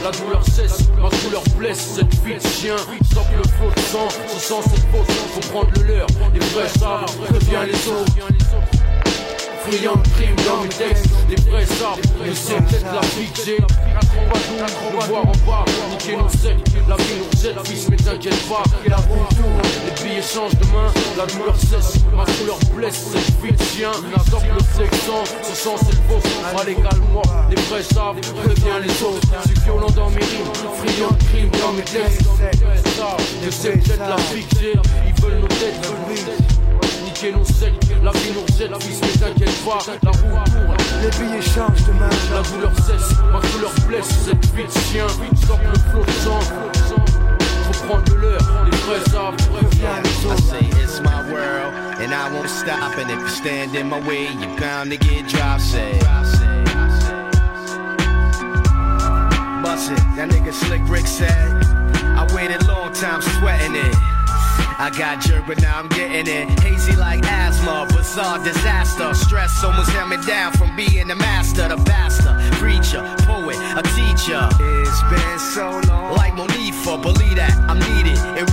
[0.04, 1.94] La douleur cesse, ma douleur blesse.
[1.96, 2.76] Cette vie de chien,
[3.10, 4.08] stop le flot de sang.
[4.28, 6.06] Ce sang c'est faux, faut prendre le leur.
[6.32, 8.77] Les vrais savent, préviens les autres
[9.68, 11.06] Friand de crime dans mes textes.
[11.28, 13.58] Les vrais savent, mais c'est peut-être la vie que j'ai.
[13.58, 18.62] Nous voir en bas, niquer nos sectes La vie nous rejette, fils mais t'inquiète pas.
[18.86, 20.90] La roue tourne, les billets changent de main.
[21.18, 23.92] La douleur cesse, ma douleur blesse Cette vie chien,
[24.26, 26.28] stop le sexant Ce sang c'est le faux,
[26.58, 29.28] allez calme-moi Les vrais savent, préviens les autres.
[29.42, 32.22] Je suis violent dans mes rimes, friand crime dans mes textes.
[33.44, 34.72] Je sais peut-être la vie que j'ai.
[35.06, 35.76] Ils veulent nos têtes,
[36.08, 36.57] niquer nos
[37.18, 41.84] sectes La vie nous rejette, fils mais t'inquiète pas La roue tourne, les billets changent
[41.86, 45.06] de main La douleur cesse, ma douleur blesse Cette vie de chien,
[45.42, 46.40] stop le flot de sang
[47.72, 52.12] Faut prendre de l'heure, les vrais savent, préviens les I say it's my world, and
[52.12, 52.96] I won't stop.
[52.98, 55.62] And if you stand in my way, you're bound to get dropped.
[55.62, 55.92] Say,
[59.62, 59.98] bust it.
[60.16, 61.64] That nigga Slick Rick said,
[62.16, 64.17] I waited long time sweating it.
[64.80, 66.60] I got jerk, but now I'm getting it.
[66.60, 69.12] Hazy like asthma, bizarre disaster.
[69.12, 74.48] Stress almost held me down from being the master, the bastard, preacher, poet, a teacher.
[74.60, 76.14] It's been so long.
[76.14, 78.47] Like Monifa, believe that I'm needed rapping.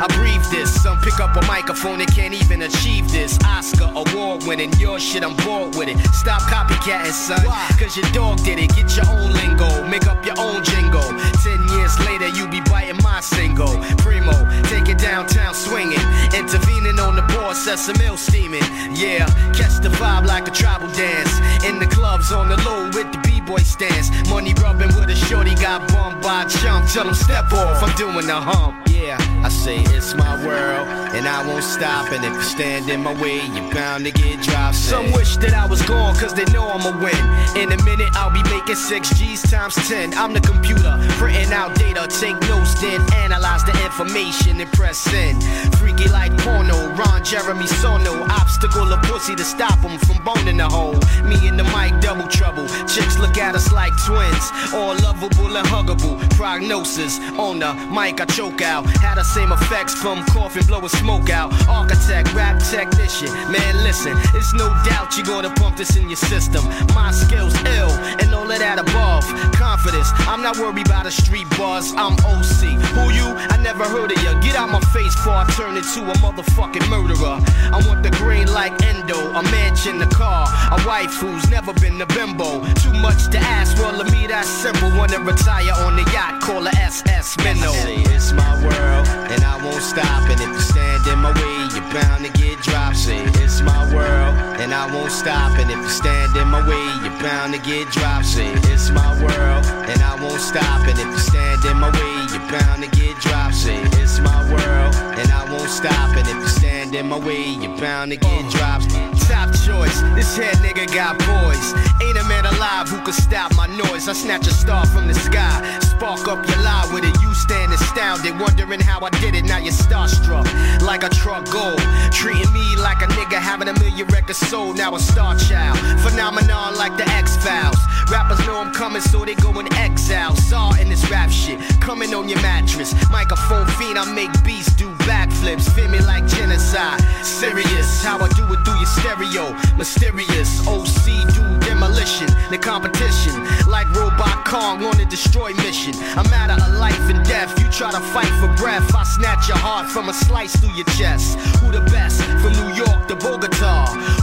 [0.00, 0.82] I breathe this.
[0.82, 3.38] Some pick up a microphone and can't even achieve this.
[3.44, 5.98] Oscar award winning, your shit, I'm bored with it.
[6.14, 7.44] Stop copycatting, son.
[7.44, 7.68] Why?
[7.78, 8.74] Cause your dog did it.
[8.74, 11.08] Get your own lingo, make up your own jingle.
[11.42, 13.74] Ten years later, you be biting my single.
[13.98, 16.00] Primo, take it downtown swinging.
[16.34, 18.64] Intervening on the board, set some ill steaming.
[18.94, 21.32] Yeah, catch the vibe like a tribal dance.
[21.64, 24.10] In the clubs on the low with the B-boy stance.
[24.28, 26.88] Money rubbing with a shorty, got bummed by a chump.
[26.90, 28.88] Tell him step off, I'm doing the hump.
[28.88, 32.10] Yeah, I say it's my world, and I won't stop.
[32.12, 34.76] And if you stand in my way, you're bound to get dropped.
[34.76, 37.22] Some wish that I was gone, cause they know I'ma win.
[37.60, 40.14] In a minute, I'll be making six G's times ten.
[40.14, 45.44] I'm the computer, printing out data, take notes, then analyze the information and press send.
[45.76, 48.24] Freaky like porno, Ron Jeremy Sono.
[48.40, 50.96] Obstacle of pussy to stop him from boning the hole.
[51.28, 52.66] Me and the mic, double trouble.
[52.88, 56.16] Chicks look at us like twins, all lovable and huggable.
[56.30, 58.86] Prognosis on the mic, I choke out.
[58.86, 61.52] Had the same effects from coughing, blowing smoke out.
[61.68, 66.64] Architect, rap technician, man, listen, it's no doubt you're gonna pump this in your system.
[66.94, 67.90] My skills ill,
[68.22, 69.53] and all of that above.
[69.74, 71.92] Confidence, I'm not worried about a street buzz.
[71.96, 72.78] I'm OC.
[72.94, 73.26] Who you?
[73.50, 74.38] I never heard of ya.
[74.38, 77.42] Get out my face before I turn into a motherfucking murderer.
[77.74, 82.00] I want the green like endo, a mansion, a car, a wife who's never been
[82.00, 82.62] a bimbo.
[82.74, 84.90] Too much to ask, well, to me That's simple.
[84.96, 87.72] Wanna retire on the yacht, call a SS Minnow.
[87.72, 90.30] Say it's my world, and I won't stop.
[90.30, 92.96] And if you stand in my way, you're bound to get dropped.
[92.96, 95.58] Say it's my world, and I won't stop.
[95.58, 98.26] And if you stand in my way, you're bound to get dropped.
[98.26, 100.86] Say it's my world, and I won't stop.
[100.88, 103.54] And if you stand in my way, you're bound to get dropped.
[103.54, 106.16] Say it's my world, and I won't stop.
[106.16, 108.90] And if you stand in my way, you're bound to get dropped.
[109.28, 111.66] Top choice, this head nigga got boys.
[112.02, 114.08] Ain't a man alive who could stop my noise.
[114.08, 117.16] I snatch a star from the sky, spark up your lie with it.
[117.22, 119.44] You stand astounded, wondering how I did it.
[119.44, 120.46] Now you're starstruck,
[120.82, 121.80] like a truck gold.
[122.12, 124.76] Treating me like a nigga having a million records sold.
[124.76, 127.80] Now a star child, phenomenon like the X Files.
[128.10, 130.36] Rappers know I'm coming, so they go in exile.
[130.36, 132.94] Saw in this rap shit, coming on your mattress.
[133.10, 135.70] Microphone fiend, I make beats do backflips.
[135.74, 137.00] Feel me like genocide.
[137.24, 139.44] Serious, how I do it through your stereo.
[139.76, 142.28] Mysterious, OC do demolition.
[142.50, 143.34] The competition,
[143.68, 145.94] like Robot Kong on a destroy mission.
[146.18, 147.58] A matter of life and death.
[147.58, 150.86] You try to fight for breath, I snatch your heart from a slice through your
[150.96, 151.38] chest.
[151.60, 152.22] Who the best?
[152.42, 154.13] From New York to Bogota.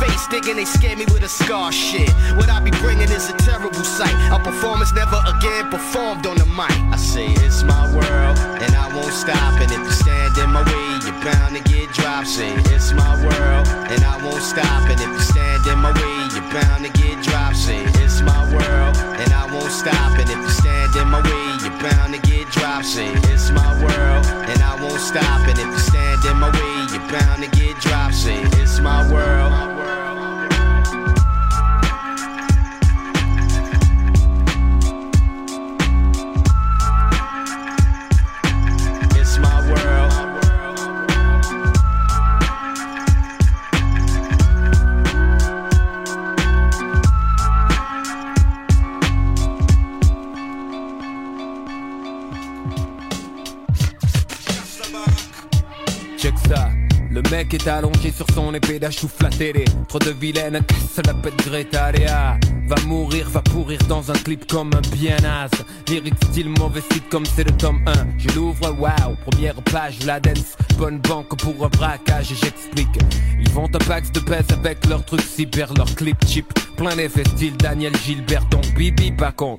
[0.00, 1.72] Face thinking they scare me with a scar?
[1.72, 4.14] Shit, what I be bringing is a terrible sight.
[4.32, 6.70] A performance never again performed on the mic.
[6.94, 9.60] I say it's my world, and I won't stop.
[9.60, 12.28] And if you stand in my way, you're bound to get dropped.
[12.28, 14.88] Say it's my world, and I won't stop.
[14.88, 17.57] And if you stand in my way, you're bound to get dropped.
[58.48, 59.64] Son épée d'achouf la télé.
[59.88, 62.38] Trop de vilaines, casse la pète Greta Léa.
[62.66, 65.50] Va mourir, va pourrir dans un clip comme un bien naze.
[65.86, 67.92] Lyric style mauvais site comme c'est le tome 1.
[68.18, 70.56] Je l'ouvre, waouh, première page, la dance.
[70.78, 72.98] Bonne banque pour un braquage, et j'explique.
[73.38, 76.46] Ils font un pax de pèse avec leurs trucs cyber, leurs clips cheap.
[76.76, 79.58] Plein d'effets style Daniel Gilbert, donc Bibi pas con.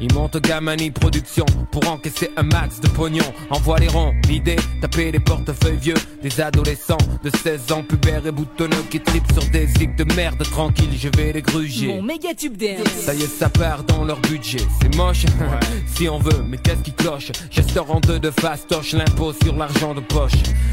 [0.00, 3.24] Ils montent Gamani Production pour encaisser un max de pognon.
[3.50, 5.94] Envoie les ronds, l'idée, taper les portefeuilles vieux.
[6.22, 10.42] Des adolescents de 16 ans, pubères et boutonneux qui tripent sur des zigs de merde.
[10.44, 11.88] Tranquille, je vais les gruger.
[11.88, 12.88] Mon méga tube dance.
[12.88, 14.58] Ça y est, ça part dans leur budget.
[14.80, 15.24] C'est moche,
[15.94, 17.32] si on veut, mais qu'est-ce qui cloche?
[17.50, 20.32] Gesteur en deux de fastoche, l'impôt sur l'argent de poche.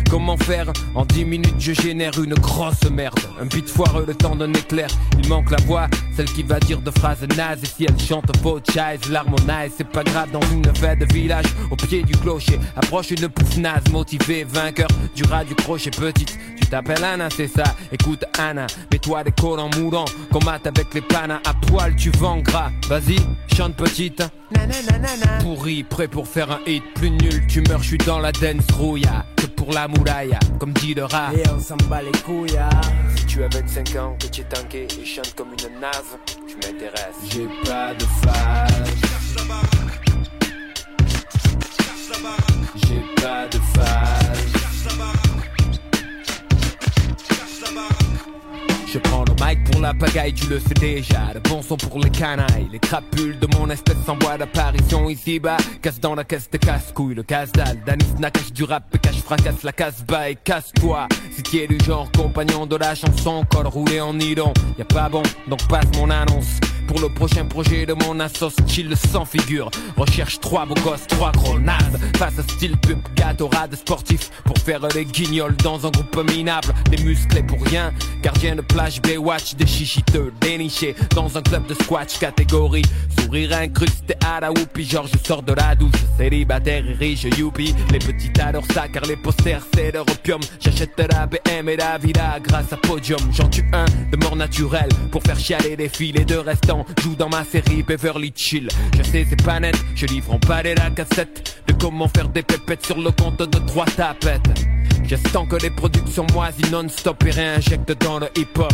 [0.10, 0.72] Comment faire?
[0.96, 3.20] En 10 minutes, je génère une grosse merde.
[3.42, 4.90] Un beat foireux, le temps d'un éclair.
[5.18, 7.64] Il manque la voix, celle qui va dire de phrases nazes.
[7.64, 9.12] Et si elle chante faux chise,
[9.76, 11.46] c'est pas grave dans une fête de village.
[11.72, 16.38] Au pied du clocher, approche une pouffe naze, motivé, vainqueur du rat du crochet petite.
[16.60, 17.64] Tu t'appelles Anna, c'est ça.
[17.92, 20.06] Écoute Anna, mets-toi des collants moulants.
[20.32, 22.70] Combatte avec les panas à poil, tu vends gras.
[22.88, 23.18] Vas-y,
[23.56, 24.24] chante petite.
[25.42, 26.84] Pourri, prêt pour faire un hit.
[26.96, 29.26] Plus nul, tu meurs, je suis dans la dance rouilla.
[29.36, 31.32] Que pour la moulaille, comme dit le rat.
[31.36, 32.70] Et on s'en bat les couilles, ah.
[33.16, 36.56] Si tu as 25 ans, que tu es tanké et chante comme une nave, tu
[36.56, 37.16] m'intéresses.
[37.32, 39.09] J'ai pas de phase.
[42.76, 44.60] J'ai pas de phase.
[48.92, 51.32] Je prends le mic pour la pagaille, tu le sais déjà.
[51.34, 55.58] Le bon son pour les canailles, les crapules de mon espèce en bois d'apparition ici-bas.
[55.82, 57.84] Casse dans la caisse de casse-couille, le casse-dalle.
[57.86, 61.08] Danis Nakash du rap, cache fracasse la casse-bas et casse-toi.
[61.32, 64.54] Si tu es du genre compagnon de la chanson, col roulé en nylon.
[64.80, 66.60] Y a pas bon, donc passe mon annonce.
[66.90, 69.70] Pour le prochain projet de mon assos, chill sans figure.
[69.96, 72.00] Recherche trois beaux gosses, trois gros nazes.
[72.18, 74.32] Face à style pub, gâteaurade sportif.
[74.44, 76.74] Pour faire les guignols dans un groupe minable.
[76.90, 77.94] Des musclés pour rien.
[78.24, 80.96] Gardien de plage, Baywatch, des chichiteux dénichés.
[81.16, 82.82] Dans un club de squash catégorie.
[83.20, 84.86] Sourire incrusté à la whoopie.
[84.86, 85.92] Genre je sors de la douce.
[86.18, 87.76] Célibataire et riche, youpi.
[87.92, 90.42] Les petits adorent ça car les posters c'est leur opium.
[90.60, 93.22] J'achète la BM et la villa grâce à Podium.
[93.32, 94.90] J'en tue un de mort naturelle.
[95.12, 96.14] Pour faire chialer des filles.
[96.14, 96.40] Les deux
[97.02, 98.70] joue dans ma série Beverly Chill.
[98.98, 102.44] Je sais c'est pas net, je livre en palais la cassette de comment faire des
[102.44, 104.42] pépettes sur le compte de trois tapettes.
[105.04, 108.72] J'estends que les productions moisies non-stop et réinjectent dans le hip-hop.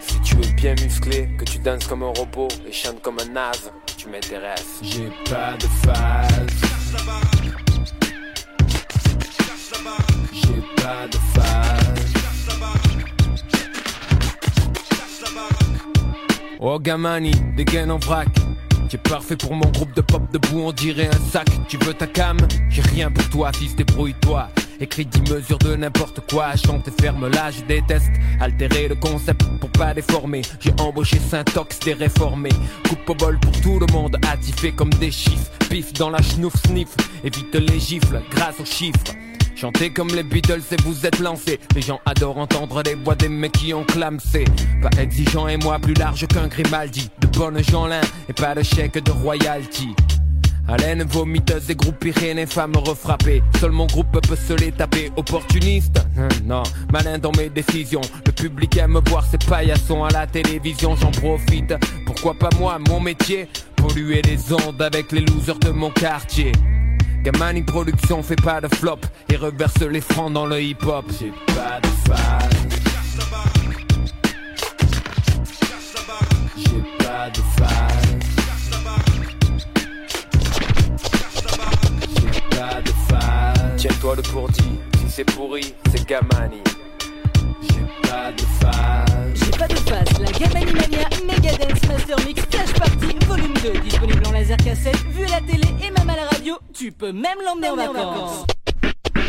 [0.00, 3.32] Si tu es bien musclé, que tu danses comme un robot et chantes comme un
[3.32, 4.80] naze, tu m'intéresses.
[4.82, 6.30] J'ai pas de phase.
[10.32, 11.53] J'ai pas de phase.
[16.66, 18.26] Oh Gamani, dégaine en vrac.
[18.88, 21.46] T'es parfait pour mon groupe de pop debout, on dirait un sac.
[21.68, 22.38] Tu veux ta cam?
[22.70, 24.48] J'ai rien pour toi, fils, débrouille-toi.
[24.80, 28.10] Écrit 10 mesures de n'importe quoi, chante et ferme là, je déteste
[28.40, 30.40] altérer le concept pour pas déformer.
[30.58, 32.48] J'ai embauché Saint-Ox des réformés.
[32.88, 35.50] Coupe au bol pour tout le monde, attifé comme des chiffres.
[35.68, 39.12] Pif dans la schnouf sniff, évite les gifles grâce aux chiffres.
[39.56, 41.60] Chantez comme les Beatles et vous êtes lancés.
[41.74, 44.44] Les gens adorent entendre les voix des mecs qui ont clamsé.
[44.82, 47.08] Pas exigeant et moi plus large qu'un Grimaldi.
[47.20, 49.94] De bonnes Jeanlin et pas de chèque de royalty.
[50.66, 53.42] Haleine vomiteuse et groupe Pyrénées, femmes refrappées.
[53.60, 55.10] Seul mon groupe peut se les taper.
[55.16, 58.00] Opportuniste Hum, Non, malin dans mes décisions.
[58.26, 61.74] Le public aime voir ces paillassons à la télévision, j'en profite.
[62.06, 63.48] Pourquoi pas moi, mon métier?
[63.76, 66.52] Polluer les ondes avec les losers de mon quartier.
[67.24, 68.98] Gamani Production fait pas de flop
[69.32, 71.06] et reverse les francs dans le hip-hop.
[71.18, 72.50] J'ai pas de fan.
[76.58, 78.20] J'ai pas de fan.
[82.14, 83.76] J'ai pas de fan.
[83.78, 86.60] Tiens-toi le pourdi, si c'est pourri, c'est Gamani.
[87.62, 89.03] J'ai pas de fan.
[89.66, 94.32] Pas de face, la Gamani Mania Megadance Master Mix Flash Party Volume 2 Disponible en
[94.32, 97.70] laser cassette, vu à la télé et même à la radio Tu peux même l'emmener
[97.70, 98.46] en vacances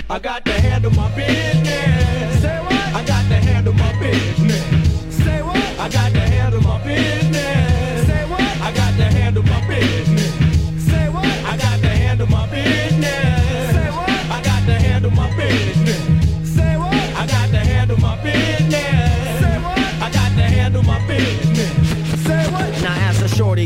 [0.10, 2.42] I got to handle my business.
[2.42, 2.96] Say what?
[2.96, 4.62] I got to handle my business.
[5.10, 5.56] Say what?
[5.80, 8.06] I got to handle my business.
[8.06, 8.42] Say what?
[8.62, 10.86] I got to handle my business.
[10.86, 11.26] Say what?
[11.26, 13.72] I got to handle my business.
[13.72, 14.10] Say what?
[14.10, 15.85] I got to handle my business.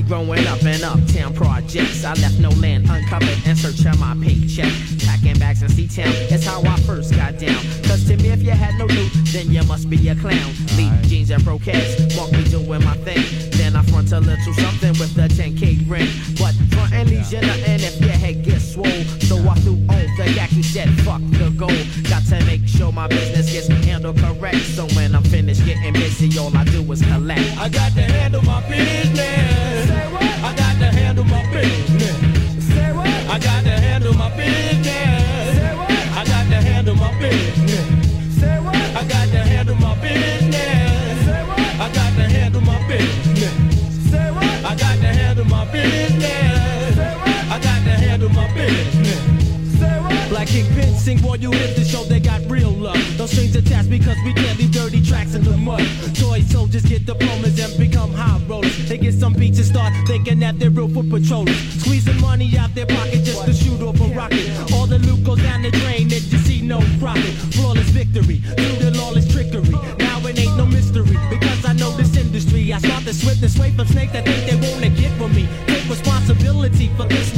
[0.02, 1.34] Growing up in uptown
[1.70, 4.74] I left no land uncovered in search of my paycheck.
[5.06, 7.62] Packing bags in C-Town, it's how I first got down.
[7.84, 10.52] Cause to me if you had no loot, then you must be a clown.
[10.78, 13.52] Lead jeans and broquettes, walk me doing my thing.
[13.52, 16.10] Then I front a little something with a 10k ring.
[16.40, 19.04] But frontin' leaves you nothing if your head gets swole.
[19.30, 21.70] So I threw on the and said fuck the goal.
[22.10, 24.58] Got to make sure my business gets handled correct.
[24.74, 27.58] So when I'm finished getting busy, all I do is collect.
[27.60, 29.88] I got to handle my business.
[29.88, 30.39] Say what?
[31.62, 32.68] Business.
[32.68, 33.08] Say what?
[33.08, 35.58] I got to handle my business.
[35.58, 35.92] Say what?
[35.92, 37.69] I got to handle my business.
[51.10, 53.02] Sing while you hit the show, they got real love.
[53.18, 55.82] No strings attached because we can't leave dirty tracks in the mud.
[56.14, 58.78] Toy soldiers get diplomas and become high rollers.
[58.88, 61.58] They get some beats and start thinking that they're real foot patrollers.
[61.82, 64.46] Squeezing money out their pocket just to shoot off a rocket.
[64.74, 67.34] All the loot goes down the drain and you see no profit.
[67.56, 69.78] Flawless victory through the lawless trickery.
[69.98, 72.72] Now it ain't no mystery because I know this industry.
[72.72, 75.48] I start to swift and sway from snakes that think they wanna get from me.
[75.68, 77.29] Take responsibility for this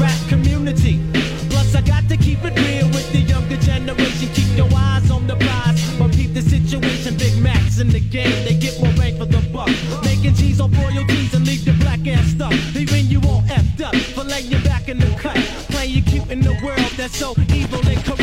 [14.49, 15.35] laying back in the cut.
[15.69, 18.20] Playing cute in the world that's so evil and corrupt.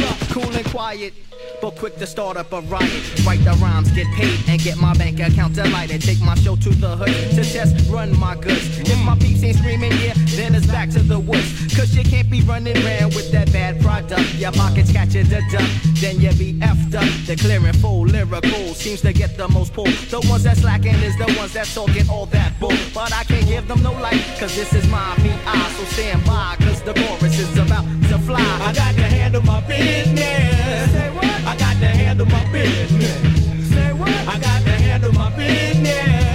[0.78, 1.12] Quiet,
[1.60, 3.26] but quick to start up a riot.
[3.26, 6.00] Write the rhymes, get paid, and get my bank account delighted.
[6.02, 8.78] Take my show to the hood to test, run my goods.
[8.78, 11.74] If my peeps ain't screaming, yeah, then it's back to the woods.
[11.74, 14.22] Cause you can't be running around with that bad product.
[14.34, 17.26] Your pockets catch you the duck, then you be effed up.
[17.26, 19.90] The clearing full lyrical seems to get the most pull.
[20.14, 22.78] The ones that slacking is the ones that's talking all that bull.
[22.94, 25.72] But I can't give them no light, cause this is my VI.
[25.76, 28.38] So stand by, cause the chorus is about to fly.
[28.62, 30.90] I got to handle my business.
[30.90, 31.24] Say what?
[31.24, 33.68] I got to handle my business.
[33.68, 34.08] Say what?
[34.08, 36.27] I got to handle my business.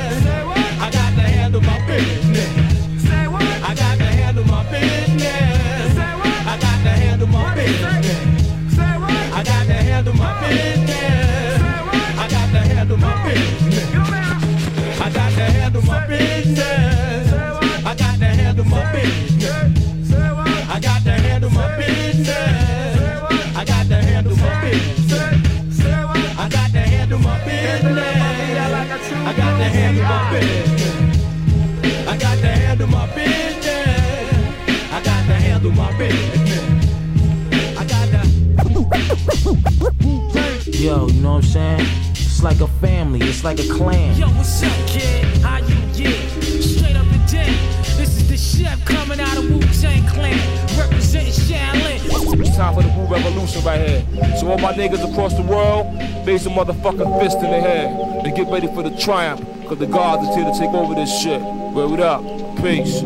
[40.84, 41.88] yo, you know what I'm saying?
[42.11, 44.17] It's like a family, it's like a clan.
[44.17, 45.23] Yo, what's up, kid?
[45.38, 46.11] How you, yeah?
[46.59, 47.55] Straight up and down.
[47.95, 50.38] This is the chef coming out of Wu-Tang Clan,
[50.77, 52.01] representing Shaolin.
[52.38, 54.38] It's time for the Wu Revolution right here.
[54.38, 55.88] So all my niggas across the world,
[56.27, 58.25] raise a motherfucking fist in the head.
[58.25, 61.09] And get ready for the triumph, cause the gods is here to take over this
[61.21, 61.41] shit.
[61.41, 62.21] Word up.
[62.57, 63.01] Peace.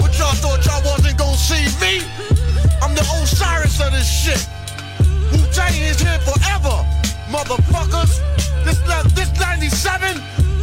[0.00, 2.00] What y'all thought y'all wasn't gonna see me?
[2.80, 4.48] I'm the Osiris of this shit
[7.44, 8.20] motherfuckers.
[8.64, 8.78] This
[9.14, 10.20] this 97.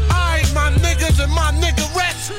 [0.09, 2.32] I ain't my niggas and my niggerettes.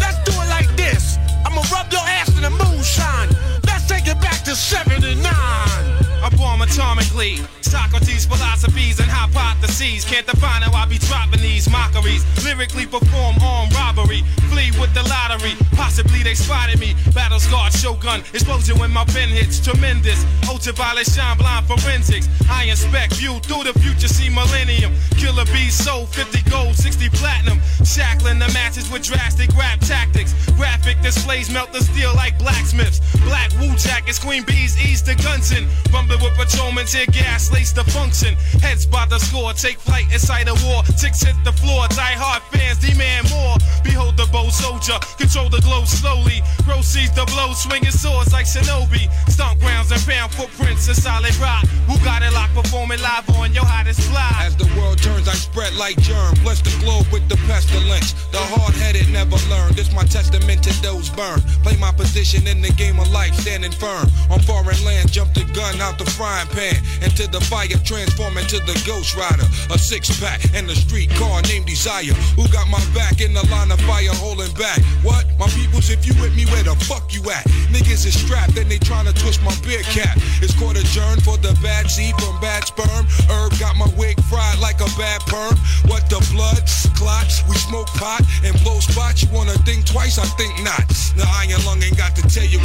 [0.00, 1.18] Let's do it like this.
[1.44, 3.28] I'ma rub your ass in the moonshine.
[3.66, 5.24] Let's take it back to 79.
[5.24, 7.55] I bomb atomically.
[7.66, 10.04] Socrates' philosophies and hypotheses.
[10.04, 12.22] Can't define how I be dropping these mockeries.
[12.44, 14.22] Lyrically perform armed robbery.
[14.50, 15.54] Flee with the lottery.
[15.72, 16.94] Possibly they spotted me.
[17.12, 18.20] Battle scarred shogun.
[18.32, 19.58] Explosion when my pen hits.
[19.58, 20.24] Tremendous.
[20.48, 22.28] Ultraviolet shine blind forensics.
[22.48, 24.08] I inspect view through the future.
[24.08, 24.94] See millennium.
[25.18, 27.58] Killer bees sold 50 gold, 60 platinum.
[27.84, 30.32] Shackling the matches with drastic rap tactics.
[30.54, 33.00] Graphic displays melt the steel like blacksmiths.
[33.26, 35.66] Black Wu jackets, queen bees ease the gunson.
[35.92, 38.34] Rumbling with patrolmen, tear gas, lace the function.
[38.60, 40.82] Heads by the score, take flight inside a war.
[41.00, 43.56] Ticks hit the floor, die hard fans demand more.
[43.82, 46.44] Behold the bold soldier, control the glow slowly.
[46.68, 49.08] Proceeds the blow, swinging swords like shinobi.
[49.32, 51.64] Stomp grounds and pound footprints of solid rock.
[51.88, 54.32] Who got it locked, performing live on your hottest fly?
[54.44, 56.34] As the world turns, I spread like germ.
[56.44, 58.12] Bless the globe with the pestilence.
[58.34, 59.72] The hard-headed never learn.
[59.72, 61.42] This my testament to those burned.
[61.64, 64.06] Play my position in the game of life, standing firm.
[64.30, 66.76] On foreign land, jump the gun out the frying pan.
[67.00, 69.46] Into the fire, transform into the ghost rider.
[69.70, 72.14] A six-pack and a street car named Desire.
[72.34, 74.82] Who got my back in the line of fire, holding back?
[75.02, 75.26] What?
[75.38, 77.44] My peoples, if you with me, where the fuck you at?
[77.70, 80.16] Niggas is strapped and they trying to twist my beer cap.
[80.42, 83.06] It's court adjourned for the bad seed from bad sperm.
[83.30, 85.54] Herb got my wig fried like a bad perm.
[85.86, 86.62] What the blood
[86.96, 87.46] clots?
[87.48, 89.22] We smoke pot and blow spots.
[89.22, 90.18] You wanna think twice?
[90.18, 90.88] I think not.
[91.16, 92.55] The iron lung ain't got to tell you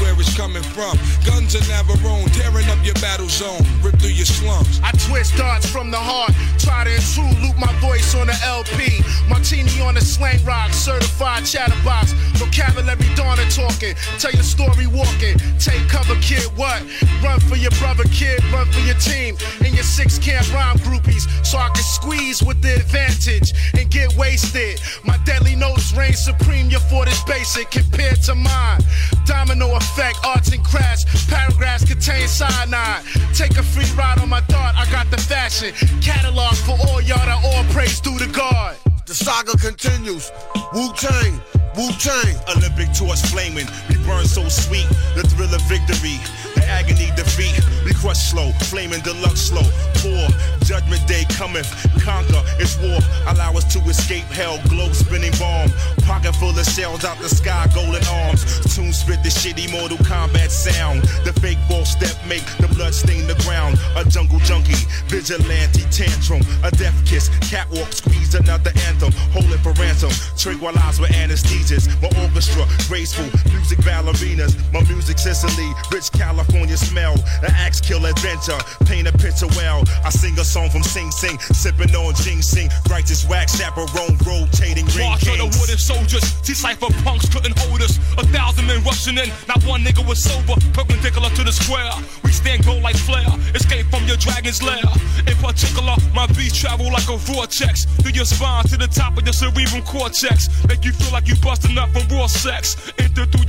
[0.42, 0.98] coming from.
[1.24, 4.82] Guns of Navarone, tearing up your battle zone, rip through your slums.
[4.82, 9.06] I twist darts from the heart, try to intrude, loop my voice on the LP.
[9.30, 12.14] Martini on the slang rock, certified chatterbox.
[12.42, 15.38] Vocabulary dawning talking, tell your story walking.
[15.62, 16.82] Take cover, kid, what?
[17.22, 19.38] Run for your brother, kid, run for your team.
[19.64, 24.10] And your six camp rhyme groupies, so I can squeeze with the advantage and get
[24.18, 24.82] wasted.
[25.04, 28.82] My deadly notes reign supreme, your fort is basic compared to mine.
[29.26, 33.04] Domino effect, arts and crafts, paragraphs contain cyanide.
[33.34, 35.74] Take a free ride on my dart, I got the fashion.
[36.02, 38.76] Catalog for all y'all that all praise due to God.
[39.06, 40.32] The saga continues.
[40.74, 41.34] Wu Tang,
[41.76, 42.36] Wu Tang.
[42.56, 44.88] Olympic torch flaming, we burn so sweet.
[45.16, 46.18] The thrill of victory,
[46.51, 47.60] the agony defeat.
[47.84, 49.68] We crush slow, flaming deluxe slow.
[50.00, 50.24] Poor
[50.64, 51.68] judgment day cometh,
[52.00, 52.42] conquer.
[52.58, 53.00] It's war.
[53.28, 54.60] Allow us to escape hell.
[54.70, 55.70] Globe spinning bomb,
[56.08, 58.42] pocket full of shells out the sky, golden arms.
[58.74, 61.04] Tune spit the shitty Mortal Kombat sound.
[61.26, 63.78] The fake ball step make the blood stain the ground.
[63.98, 69.12] A jungle junkie, vigilante tantrum, a death kiss, catwalk squeeze another anthem.
[69.36, 70.12] Hold it for ransom.
[70.38, 71.90] Tranquilize with anesthesias.
[72.02, 74.56] My orchestra, graceful music ballerinas.
[74.72, 77.14] My music Sicily, rich California smell.
[77.44, 79.84] An axe kill adventure, paint a picture well.
[80.04, 82.70] I sing a song from Sing Sing, sipping on ginseng.
[82.90, 86.24] Righteous wax chaperone, rotating ring March of the wooden soldiers.
[86.44, 87.98] See cipher punks couldn't hold us.
[88.18, 89.30] A thousand men rushing in.
[89.48, 90.60] Not one nigga was sober.
[90.74, 91.92] Perpendicular to the square.
[92.24, 93.28] We stand gold like flare.
[93.56, 94.84] Escape from your dragon's lair.
[95.28, 97.86] In particular, my beats travel like a vortex.
[98.02, 100.50] Through your spine to the top of your cerebral cortex.
[100.68, 102.76] Make you feel like you busting up from raw sex.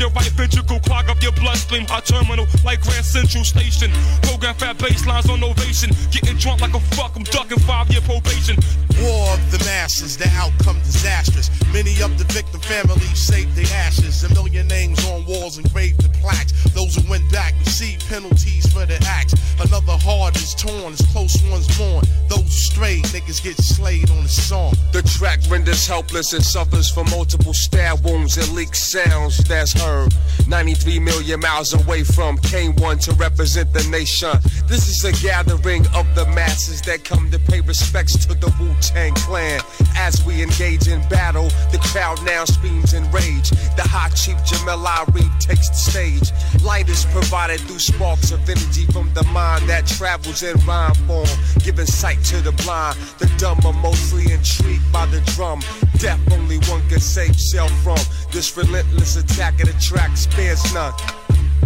[0.03, 0.81] Your right ventricle.
[0.81, 1.87] Clog up your bloodstream.
[1.87, 3.91] Hot terminal like Grand Central Station.
[4.23, 5.91] Program fat baselines on ovation.
[6.11, 7.15] Getting drunk like a fuck.
[7.15, 8.59] I'm ducking five year probation.
[9.01, 11.51] War of the masses, the outcome disastrous.
[11.73, 14.25] Many of the victim families saved their ashes.
[14.25, 16.53] A million names on walls engraved in plaques.
[16.75, 19.35] Those who went back receive penalties for their acts.
[19.63, 22.05] Another heart is torn as close ones mourn.
[22.29, 24.75] Those strayed niggas get slayed on the song.
[24.93, 30.15] The track renders helpless and suffers from multiple stab wounds and leaked sounds that's heard.
[30.49, 34.33] 93 million miles away from K1 to represent the nation.
[34.67, 38.75] This is a gathering of the masses that come to pay respects to the Wu
[38.81, 39.61] Tang Clan.
[39.97, 43.51] As we engage in battle, the crowd now screams in rage.
[43.79, 46.33] The hot chief Jamel Ari takes the stage.
[46.63, 51.29] Light is provided through sparks of energy from the mind that travels in rhyme form,
[51.65, 52.99] giving sight to the blind.
[53.19, 55.61] The dumb are mostly intrigued by the drum.
[55.99, 57.99] Death only one can save self from.
[58.33, 60.95] This relentless attack of the track spares none.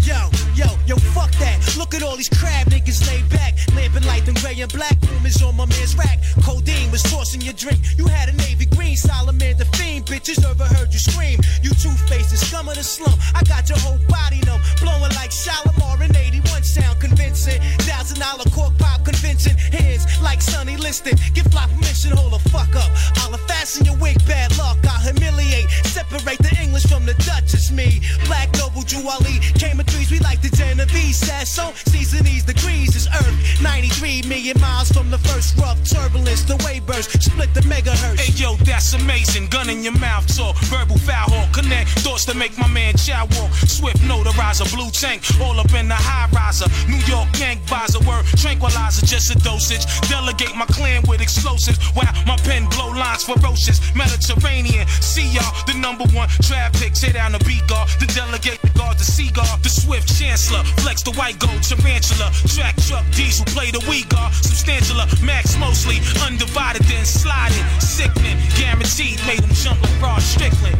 [0.03, 1.77] Yo, yo, yo, fuck that.
[1.77, 3.55] Look at all these crab niggas laid back.
[3.75, 4.97] Lamping light and gray and black.
[5.11, 6.19] Rumors on my man's rack.
[6.43, 7.81] Codeine was tossing your drink.
[7.99, 10.07] You had a navy green, Solomon the fiend.
[10.07, 11.39] Bitches overheard you scream.
[11.63, 13.19] You two-faced the scum of the slum.
[13.35, 14.61] I got your whole body numb.
[14.81, 17.61] Blowing like Shalimar in 81 sound convincing.
[17.89, 19.57] Thousand dollar cork pop convincing.
[19.57, 21.17] Hands like Sonny Liston.
[21.35, 22.91] Give fly permission, hold the fuck up.
[23.23, 24.79] I'll fasten your wig, bad luck.
[24.89, 25.69] I'll humiliate.
[25.85, 27.55] Separate the English from the Dutch.
[27.55, 28.01] It's me.
[28.27, 29.39] Black Noble Jew Ali.
[29.59, 31.72] Came in threes, we says so.
[31.87, 33.37] Season these degrees is Earth.
[33.62, 36.43] 93 million miles from the first rough turbulence.
[36.43, 38.20] The wave burst, split the megahertz.
[38.20, 39.49] Hey yo, that's amazing.
[39.49, 40.57] Gun in your mouth, talk.
[40.66, 41.53] Verbal foul hawk.
[41.53, 43.53] Connect thoughts to make my man chow walk.
[43.53, 45.22] Swift notarizer, blue tank.
[45.41, 46.68] All up in the high riser.
[46.89, 48.01] New York gang visor.
[48.07, 49.84] Word tranquilizer, just a dosage.
[50.09, 51.78] Delegate my clan with explosives.
[51.95, 53.80] While my pen blow lines ferocious.
[53.95, 54.87] Mediterranean.
[55.01, 56.93] See y'all, the number one traffic.
[56.93, 57.89] Tear down the beat guard.
[58.01, 59.59] The delegate, the guard, the seagull.
[59.62, 60.62] The swift chancellor.
[60.83, 62.31] Flex the white gold tarantula.
[62.49, 63.45] Track truck diesel.
[63.47, 64.33] Play the we guard.
[64.35, 64.97] Substantial.
[65.24, 65.99] Max mostly.
[66.27, 67.64] Undivided then sliding.
[67.81, 68.37] Sickening.
[68.57, 69.18] Guaranteed.
[69.27, 70.77] Made him jump like Rod Strickland.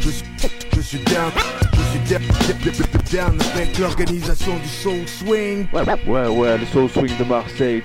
[0.00, 0.24] Je suis,
[0.74, 1.32] je suis down,
[1.72, 2.18] je suis
[3.10, 5.66] down, down avec l'organisation du Soul Swing.
[5.72, 7.82] Ouais, ouais, le Soul Swing de Marseille.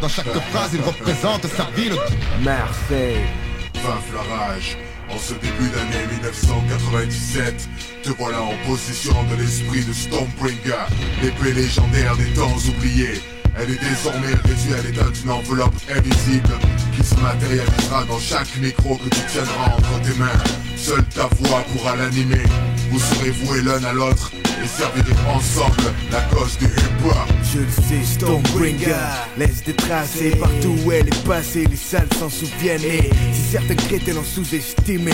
[0.00, 1.96] Dans chaque phrase, il représente sa ville.
[2.42, 3.26] Marseille.
[3.74, 4.76] Vaf la rage.
[5.10, 7.68] En ce début d'année 1997,
[8.02, 10.86] te voilà en possession de l'esprit de Stormbringer,
[11.22, 13.20] l'épée légendaire des temps oubliés.
[13.58, 16.54] Elle est désormais réduite à l'état d'une enveloppe invisible
[16.94, 20.44] qui se matérialisera dans chaque micro que tu tiendras entre tes mains.
[20.76, 22.44] Seule ta voix pourra l'animer.
[22.90, 24.32] Vous serez voués l'un à l'autre
[24.62, 27.14] et servirez ensemble la cause du hip-hop.
[27.52, 28.94] Je le sais, Stormbringer
[29.38, 32.84] laisse des traces et partout où elle est passée, les salles s'en souviennent.
[32.84, 35.12] Et si certains crétins l'ont sous-estimé,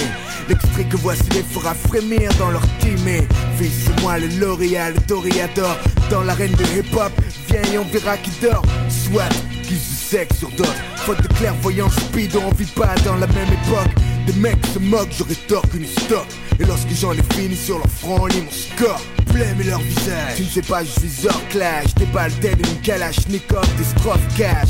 [0.48, 3.06] l'extrait que voici les fera frémir dans leur team.
[3.06, 3.26] Et
[3.58, 5.76] Fils, c'est moi le lauréat, le toréador
[6.10, 7.12] dans l'arène de hip-hop.
[7.48, 8.64] Viens et on verra qui dort.
[8.88, 9.28] Soit
[9.76, 10.74] se sexe sur d'autres.
[10.96, 13.92] Faute de clairvoyance speed, on vit pas dans la même époque.
[14.26, 16.26] Des mecs se moquent, je rétorque une stock.
[16.60, 19.00] Et lorsque j'en ai fini sur leur front, on lit mon score.
[19.32, 20.36] Blême leur visage.
[20.36, 21.94] Tu ne sais pas, je suis hors clash.
[21.94, 24.68] Des balles telles une kalachnikov, des strophes cash.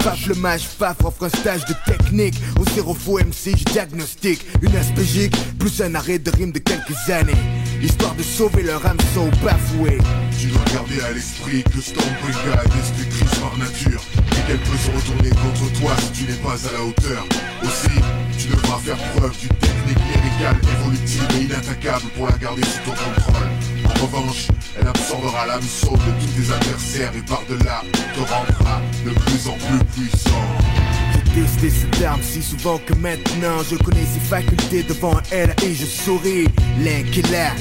[0.00, 2.34] Faf le mage, Faf offre un stage de technique.
[2.60, 4.44] Au zéro faux MC, je diagnostique.
[4.60, 7.32] Une aspégique, plus un arrêt de rime de quelques années.
[7.82, 9.98] Histoire de sauver leur hameçon bafoué.
[10.38, 14.90] Tu dois garder à l'esprit que Stormbringer est destructrice par nature et qu'elle peut se
[14.92, 17.26] retourner contre toi si tu n'es pas à la hauteur.
[17.64, 17.98] Aussi,
[18.38, 22.92] tu devras faire preuve d'une technique lyricale évolutive et inattaquable pour la garder sous ton
[22.92, 23.48] contrôle.
[23.84, 24.46] En revanche,
[24.78, 27.82] elle absorbera l'hameçon de tous tes adversaires et par-delà
[28.14, 30.81] te rendra de plus en plus puissant.
[31.34, 35.86] Testé cette arme si souvent que maintenant je connais ses facultés devant elle et je
[35.86, 36.46] souris.
[36.78, 37.52] Link est là.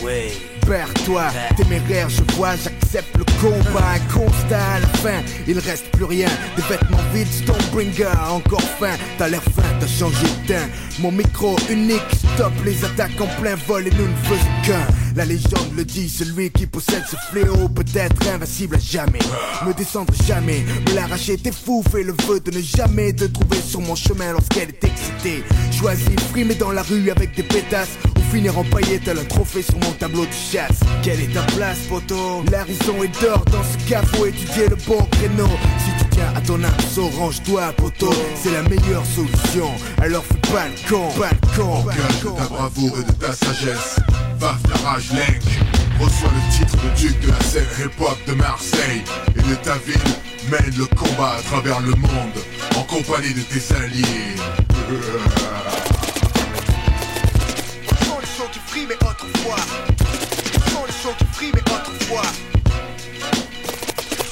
[0.68, 1.24] Perds-toi,
[1.56, 3.82] téméraire, je vois, j'accepte combat.
[3.94, 6.30] Un constat à la fin, il reste plus rien.
[6.56, 8.96] Des vêtements vides, Stormbringer, encore faim.
[9.18, 10.70] T'as l'air fin, t'as changé de teint.
[11.00, 12.02] Mon micro unique,
[12.34, 14.88] stop les attaques en plein vol et nous ne faisons qu'un.
[15.16, 19.20] La légende le dit, celui qui possède ce fléau peut être invincible à jamais.
[19.66, 23.58] Me descendre jamais, me l'arracher, t'es fou, fais le vœu de ne jamais te trouver
[23.62, 25.44] sur mon chemin lorsqu'elle est excitée.
[25.72, 27.98] Choisis, frimer dans la rue avec des pétasses,
[28.32, 30.80] finir empaillé tel un trophée sur mon tableau de chasse.
[31.04, 32.44] Quelle est ta place, poteau?
[32.50, 35.50] L'harison est d'or dans ce cas, faut étudier le bon créneau.
[35.80, 39.70] Si tu tiens à ton arceau, range-toi, poteau, c'est la meilleure solution.
[40.02, 44.00] Alors fais pas le con, pas le En de ta bravoure et de ta sagesse,
[44.40, 45.44] Vaf la rage Link
[46.00, 49.04] reçoit le titre de duc de la scène hip-hop de Marseille
[49.36, 49.98] et de ta ville
[50.50, 52.40] mène le combat à travers le monde
[52.78, 54.36] en compagnie de tes alliés.
[58.88, 59.58] Mais autrefois.
[60.72, 62.22] Sans le son qui frit mais autrefois.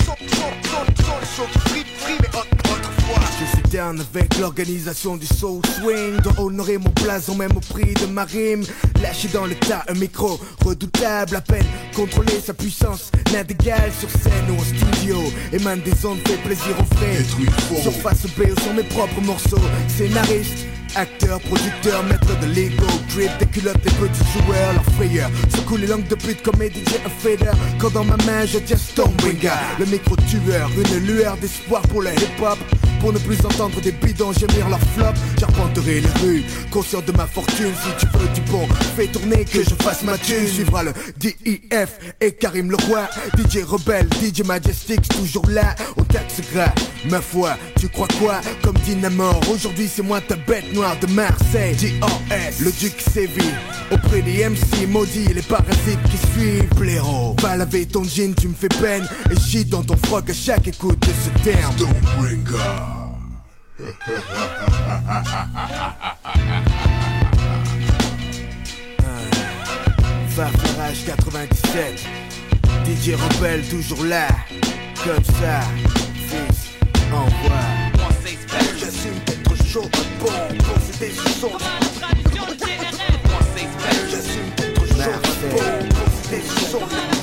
[0.05, 3.19] Sans, sans, sans, sans le son qui frit, frit mais aut- autrefois.
[3.39, 6.17] Je suis down avec l'organisation du Soul Swing.
[6.21, 8.63] De honorer mon blason même au prix de ma rime.
[9.01, 11.35] Lâché dans le tas un micro redoutable.
[11.35, 11.65] À peine
[11.95, 13.11] contrôler sa puissance.
[13.33, 15.17] N'a d'égal sur scène ou en studio.
[15.53, 17.23] Émane des ondes, fait plaisir aux frais.
[17.81, 19.59] Surface B sur mes propres morceaux.
[19.87, 20.65] Scénariste
[20.95, 25.87] Acteur, producteur, maître de l'ego Drip, des culottes, des petits joueurs Leur frayeur, secoue les
[25.87, 29.51] langues de pute comme Eddie un fader Quand dans ma main je tiens Stormbringer.
[29.79, 32.57] Le micro tueur, une lueur d'espoir pour le hip-hop
[32.99, 37.25] Pour ne plus entendre des bidons gémir leur flop J'arpenterai les rues, conscient de ma
[37.25, 37.73] fortune.
[37.83, 40.47] Si tu veux du bon, fais tourner que je fasse ma thune.
[40.47, 43.07] Suivra le DIF et Karim Leroy.
[43.37, 45.75] DJ Rebelle, DJ Majestic, toujours là.
[45.97, 46.73] Au taxe gras,
[47.09, 48.41] ma foi, tu crois quoi?
[48.63, 51.99] Comme Dynamore, aujourd'hui c'est moi ta bête noire de Marseille.
[51.99, 53.53] DOS, le duc sévit
[53.91, 56.69] Auprès des MC maudits, les parasites qui suivent.
[56.75, 59.07] Blaireau, va laver ton jean, tu me fais peine.
[59.31, 61.75] Et gîte dans ton froc à chaque écoute de ce terme
[70.35, 72.05] Farfarage 97
[72.85, 74.27] DJ Rebelle toujours là.
[75.03, 75.61] Comme ça
[76.27, 76.71] Fils,
[77.13, 77.29] envoie.
[78.77, 80.27] J'assume d'être chaud, bon
[80.57, 81.51] posséder ce son
[84.09, 85.13] J'assume d'être chaud,
[85.51, 85.59] bon
[85.89, 87.18] posséder ce son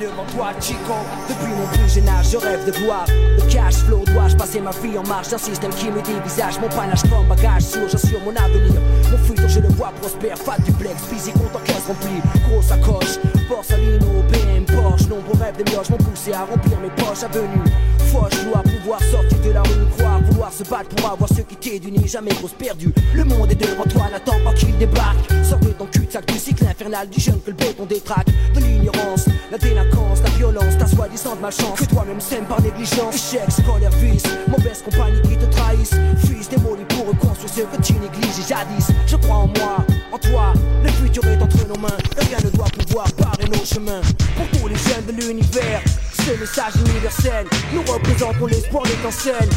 [0.00, 0.94] devant toi, Chico.
[1.28, 3.06] Depuis mon plus jeune âge, je rêve de gloire.
[3.08, 5.28] Le cash flow, dois-je passer ma vie en marche?
[5.28, 8.80] D'un système qui me dévisage mon panache comme bagage sûr, j'assure mon avenir.
[9.10, 13.18] Mon futur, je le vois prospère, fat duplex, physique, compte en caisse remplie, grosse sacoche,
[13.48, 17.70] Borsalino, BM, Porsche, nombreux rêves des mioches m'ont poussé à remplir mes poches avenues.
[18.12, 20.13] Foche, dois pouvoir sortir de la rue, croire,
[20.50, 22.92] se battre pour avoir ce qui t'est d'uni, jamais grosse perdue.
[23.14, 25.18] Le monde est devant toi, n'attends pas qu'il débarque.
[25.42, 28.28] Sors de ton cul-de-sac du cycle infernal du jeune que le béton détraque.
[28.54, 31.80] De l'ignorance, la délinquance, la violence, ta soi-disant malchance.
[31.80, 33.14] Que toi-même sème par négligence.
[33.14, 35.96] Échec, scolaire, vice, mauvaise compagnie qui te trahissent.
[36.18, 38.88] Fils démoli pour reconstruire ce que tu négliges jadis.
[39.06, 41.98] Je crois en moi, en toi, le futur est entre nos mains.
[42.18, 44.02] Rien ne doit pouvoir barrer nos chemins.
[44.36, 45.82] Pour tous les jeunes de l'univers,
[46.12, 49.48] ce message universel, nous représentons l'espoir, l'étincelle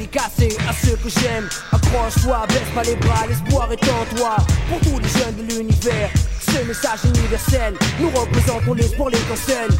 [0.00, 1.48] dédicacé à ceux que j'aime.
[1.72, 4.36] Accroche-toi, baisse pas les bras, l'espoir est en toi.
[4.68, 9.70] Pour tous les jeunes de l'univers, ce message universel, nous représentons l'espoir, l'étincelle.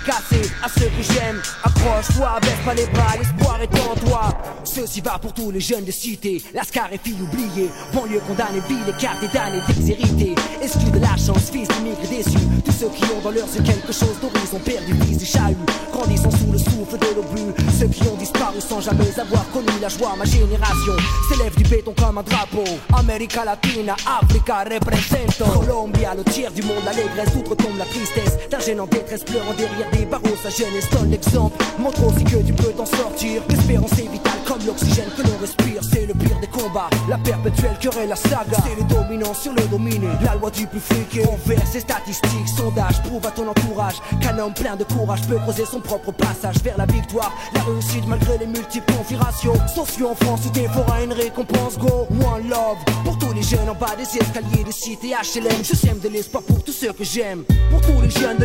[0.00, 1.40] Dédicacé à ceux que j'aime.
[1.62, 4.28] Accroche-toi, baisse pas les bras, l'espoir est en toi.
[4.64, 7.70] Ceci va pour tous les jeunes de cité, lascar et filles oubliées.
[7.92, 10.34] Banlieue condamnée, ville, écartée d'années d'exhérité.
[10.62, 12.38] Exclus de la chance, fils d'immigrés déçus.
[12.64, 15.56] Tous ceux qui ont dans leurs yeux quelque chose d'horizon perdu, fils du chahut.
[15.92, 17.54] Grandissant sous le souffle de l'obus.
[17.78, 20.14] Ceux qui ont disparu sans jamais avoir connu la joie.
[20.16, 20.96] Ma génération
[21.28, 22.64] s'élève du béton comme un drapeau.
[22.96, 25.44] América Latina, Africa, represento.
[25.44, 28.38] Colombia, le tiers du monde, l'allégresse, outre-tombe la tristesse.
[28.50, 31.56] D'un en détresse pleurant derrière des barreaux, sa jeunesse donne l'exemple.
[31.78, 33.42] Montre aussi que tu peux t'en sortir.
[33.48, 35.80] L'espérance est vitale comme l'oxygène que l'on respire.
[35.92, 38.58] C'est le pire des combats, la perpétuelle querelle, la saga.
[38.64, 40.08] C'est le dominant sur le dominé.
[40.24, 41.24] La loi du plus friqué.
[41.26, 45.64] Envers ses statistiques, sondages prouve à ton entourage qu'un homme plein de courage peut creuser
[45.64, 47.32] son propre passage vers la victoire.
[47.54, 49.54] La réussite malgré les multiples configurations.
[49.74, 51.78] Sociaux en France où des forains une récompense.
[51.78, 52.78] Go, one love.
[53.04, 55.62] Pour tous les jeunes en bas des escaliers de cité HLM.
[55.62, 57.44] Je sème de l'espoir pour tous ceux que j'aime.
[57.70, 58.44] Pour tous les jeunes de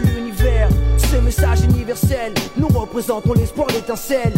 [2.95, 4.31] nous représentons l'espoir, l'étincelle.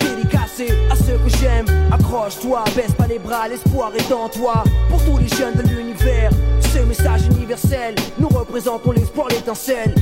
[0.00, 1.66] Dédicacé à ceux que j'aime.
[1.92, 4.64] Accroche-toi, baisse pas les bras, l'espoir est en toi.
[4.90, 6.30] Pour tous les jeunes de l'univers,
[6.60, 9.94] ce message universel, nous représentons l'espoir, l'étincelle.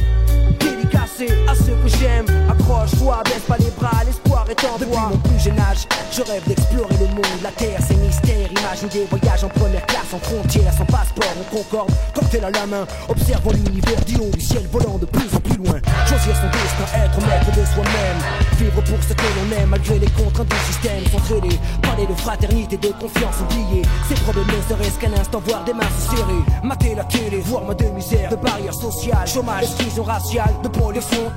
[0.58, 2.24] Dédicacé à ceux que j'aime.
[2.52, 4.78] Accroche-toi, baisse pas les bras, l'espoir est en toi.
[4.78, 7.40] Depuis mon plus jeune âge, je rêve d'explorer le monde.
[7.42, 8.50] La terre, c'est mystère.
[8.50, 11.90] Imagine des voyages en première classe, en frontière, sans passeport, en concorde.
[12.14, 15.56] Cocktail à la main, observant l'univers du haut du ciel, volant de plus en plus
[15.56, 15.80] loin.
[16.06, 18.20] Choisir son destin, être maître de soi-même.
[18.58, 21.06] Vivre pour ce que l'on aime, malgré les contraintes du système.
[21.10, 25.72] S'entraider, parler de fraternité, de confiance, oublier ses problèmes ne serait-ce qu'un instant, voir des
[25.72, 26.42] mains se serrer.
[26.62, 31.32] Mater la télé, voir ma de misère, de barrières sociales, chômage, exclusion raciale, de pollution.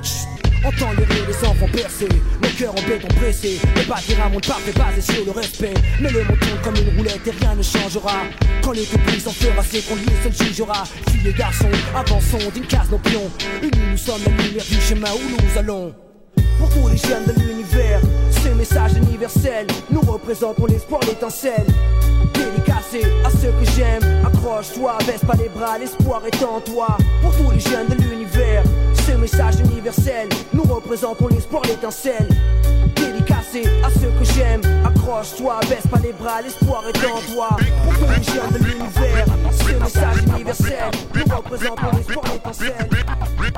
[0.66, 2.08] Entends les rires des enfants percés,
[2.42, 3.60] le cœur en béton pressé.
[3.76, 5.74] Le bâtir un monde parfait basé sur le respect.
[6.00, 8.24] Mais le monde tourne comme une roulette et rien ne changera.
[8.64, 10.82] Quand les complices en fera, qu'on lui seul jugera.
[11.08, 13.30] Filles et garçons, avançons d'une case nos pions.
[13.62, 15.94] Unis, nous sommes la lumière du chemin où nous allons.
[16.58, 18.00] Pour tous les jeunes de l'univers,
[18.30, 21.66] ce message universel, nous représentons l'espoir, l'étincelle.
[22.34, 26.96] Dédicacé à ceux que j'aime, accroche-toi, baisse pas les bras, l'espoir est en toi.
[27.22, 28.64] Pour tous les jeunes de l'univers,
[29.26, 32.28] message universel, nous représentons l'espoir, l'étincelle.
[32.94, 37.48] Dédicacé à ceux que j'aime, accroche-toi, baisse pas les bras, l'espoir est en toi.
[37.82, 42.88] Pour tous les jeunes de l'univers, ce message universel, nous représentons l'espoir, l'étincelle.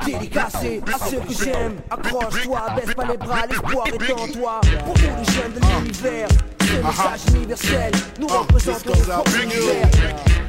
[0.05, 4.61] Dédicacé à ceux que j'aime, accroche-toi, baisse pas les bras, l'espoir est en toi.
[4.85, 6.29] Pour tous les jeunes de l'univers,
[6.61, 9.87] ce message universel, nous représentons l'espoir, l'univers.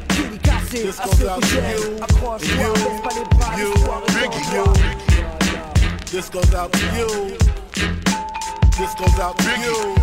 [0.08, 4.99] Dédicacé à ceux que j'aime, accroche-toi, baisse pas les bras, l'espoir est en toi.
[6.10, 7.38] This goes out to you.
[8.76, 9.94] This goes out to you.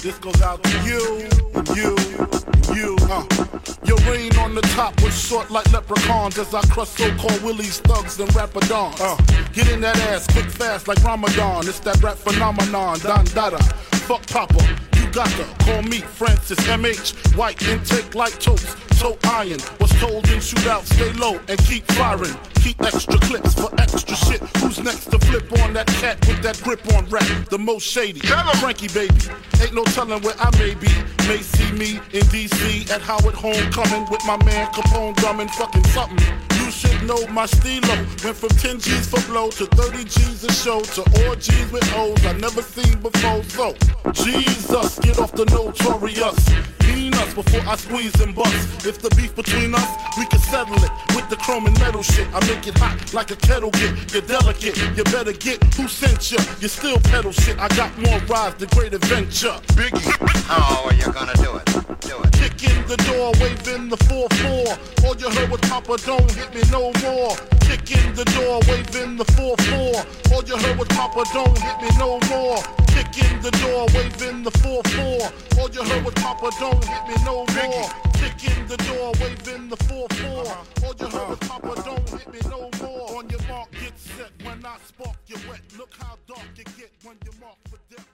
[0.00, 1.28] This goes out to you,
[1.74, 1.96] you,
[2.72, 2.96] you.
[3.10, 3.26] Uh.
[3.84, 8.20] Your reign on the top was short like leprechauns as I crush so-called willies, thugs,
[8.20, 9.00] and rapadons.
[9.00, 9.16] Uh.
[9.52, 11.66] Get in that ass quick fast like Ramadan.
[11.66, 13.58] It's that rap phenomenon, Don Dada.
[14.06, 17.36] Fuck Papa, you got to call me Francis MH.
[17.36, 19.60] White intake like toast, toe iron.
[19.80, 22.36] Was told in shootout, stay low and keep firing.
[22.60, 24.40] Keep extra clips for extra shit.
[24.58, 27.24] Who's next to flip on that cat with that grip on rap?
[27.48, 28.20] The most shady.
[28.60, 29.16] Frankie baby.
[29.62, 30.92] Ain't no telling where I may be.
[31.26, 36.20] May see me in DC at Howard Homecoming with my man Capone drumming fucking something.
[36.58, 37.96] You should know my stilo.
[38.22, 41.90] Went from 10 G's for blow to 30 G's a show to all G's with
[41.94, 43.42] O's I never seen before.
[43.44, 43.74] So,
[44.12, 46.38] Jesus, get off the notorious.
[46.86, 48.86] Mean us before I squeeze and bust.
[48.86, 52.26] If the beef between us, we can settle it with the chrome and metal shit.
[52.34, 54.12] I make it hot like a kettle get.
[54.12, 56.38] You're delicate, you better get who sent you.
[56.60, 57.58] You still pedal shit.
[57.58, 59.56] I got more rides, the great adventure.
[59.78, 60.10] Biggie.
[60.46, 61.66] How are you gonna do it?
[62.00, 62.32] Do it.
[62.32, 65.04] Kick in the door, waving the 4-4.
[65.04, 67.36] All you heard was Papa, don't hit me no more.
[67.60, 70.32] Kick in the door, waving the 4-4.
[70.32, 72.58] All you heard was Papa, don't hit me no more.
[73.00, 75.58] Kick in the door, waving the 4-4.
[75.58, 77.88] All you heard was Papa, don't hit me no more.
[78.12, 80.84] Kick in the door, waving the 4-4.
[80.84, 83.16] All you heard was Papa, don't hit me no more.
[83.16, 84.30] On your mark, get set.
[84.44, 85.62] When I spark, you wet.
[85.78, 88.09] Look how dark you get when you mark for death.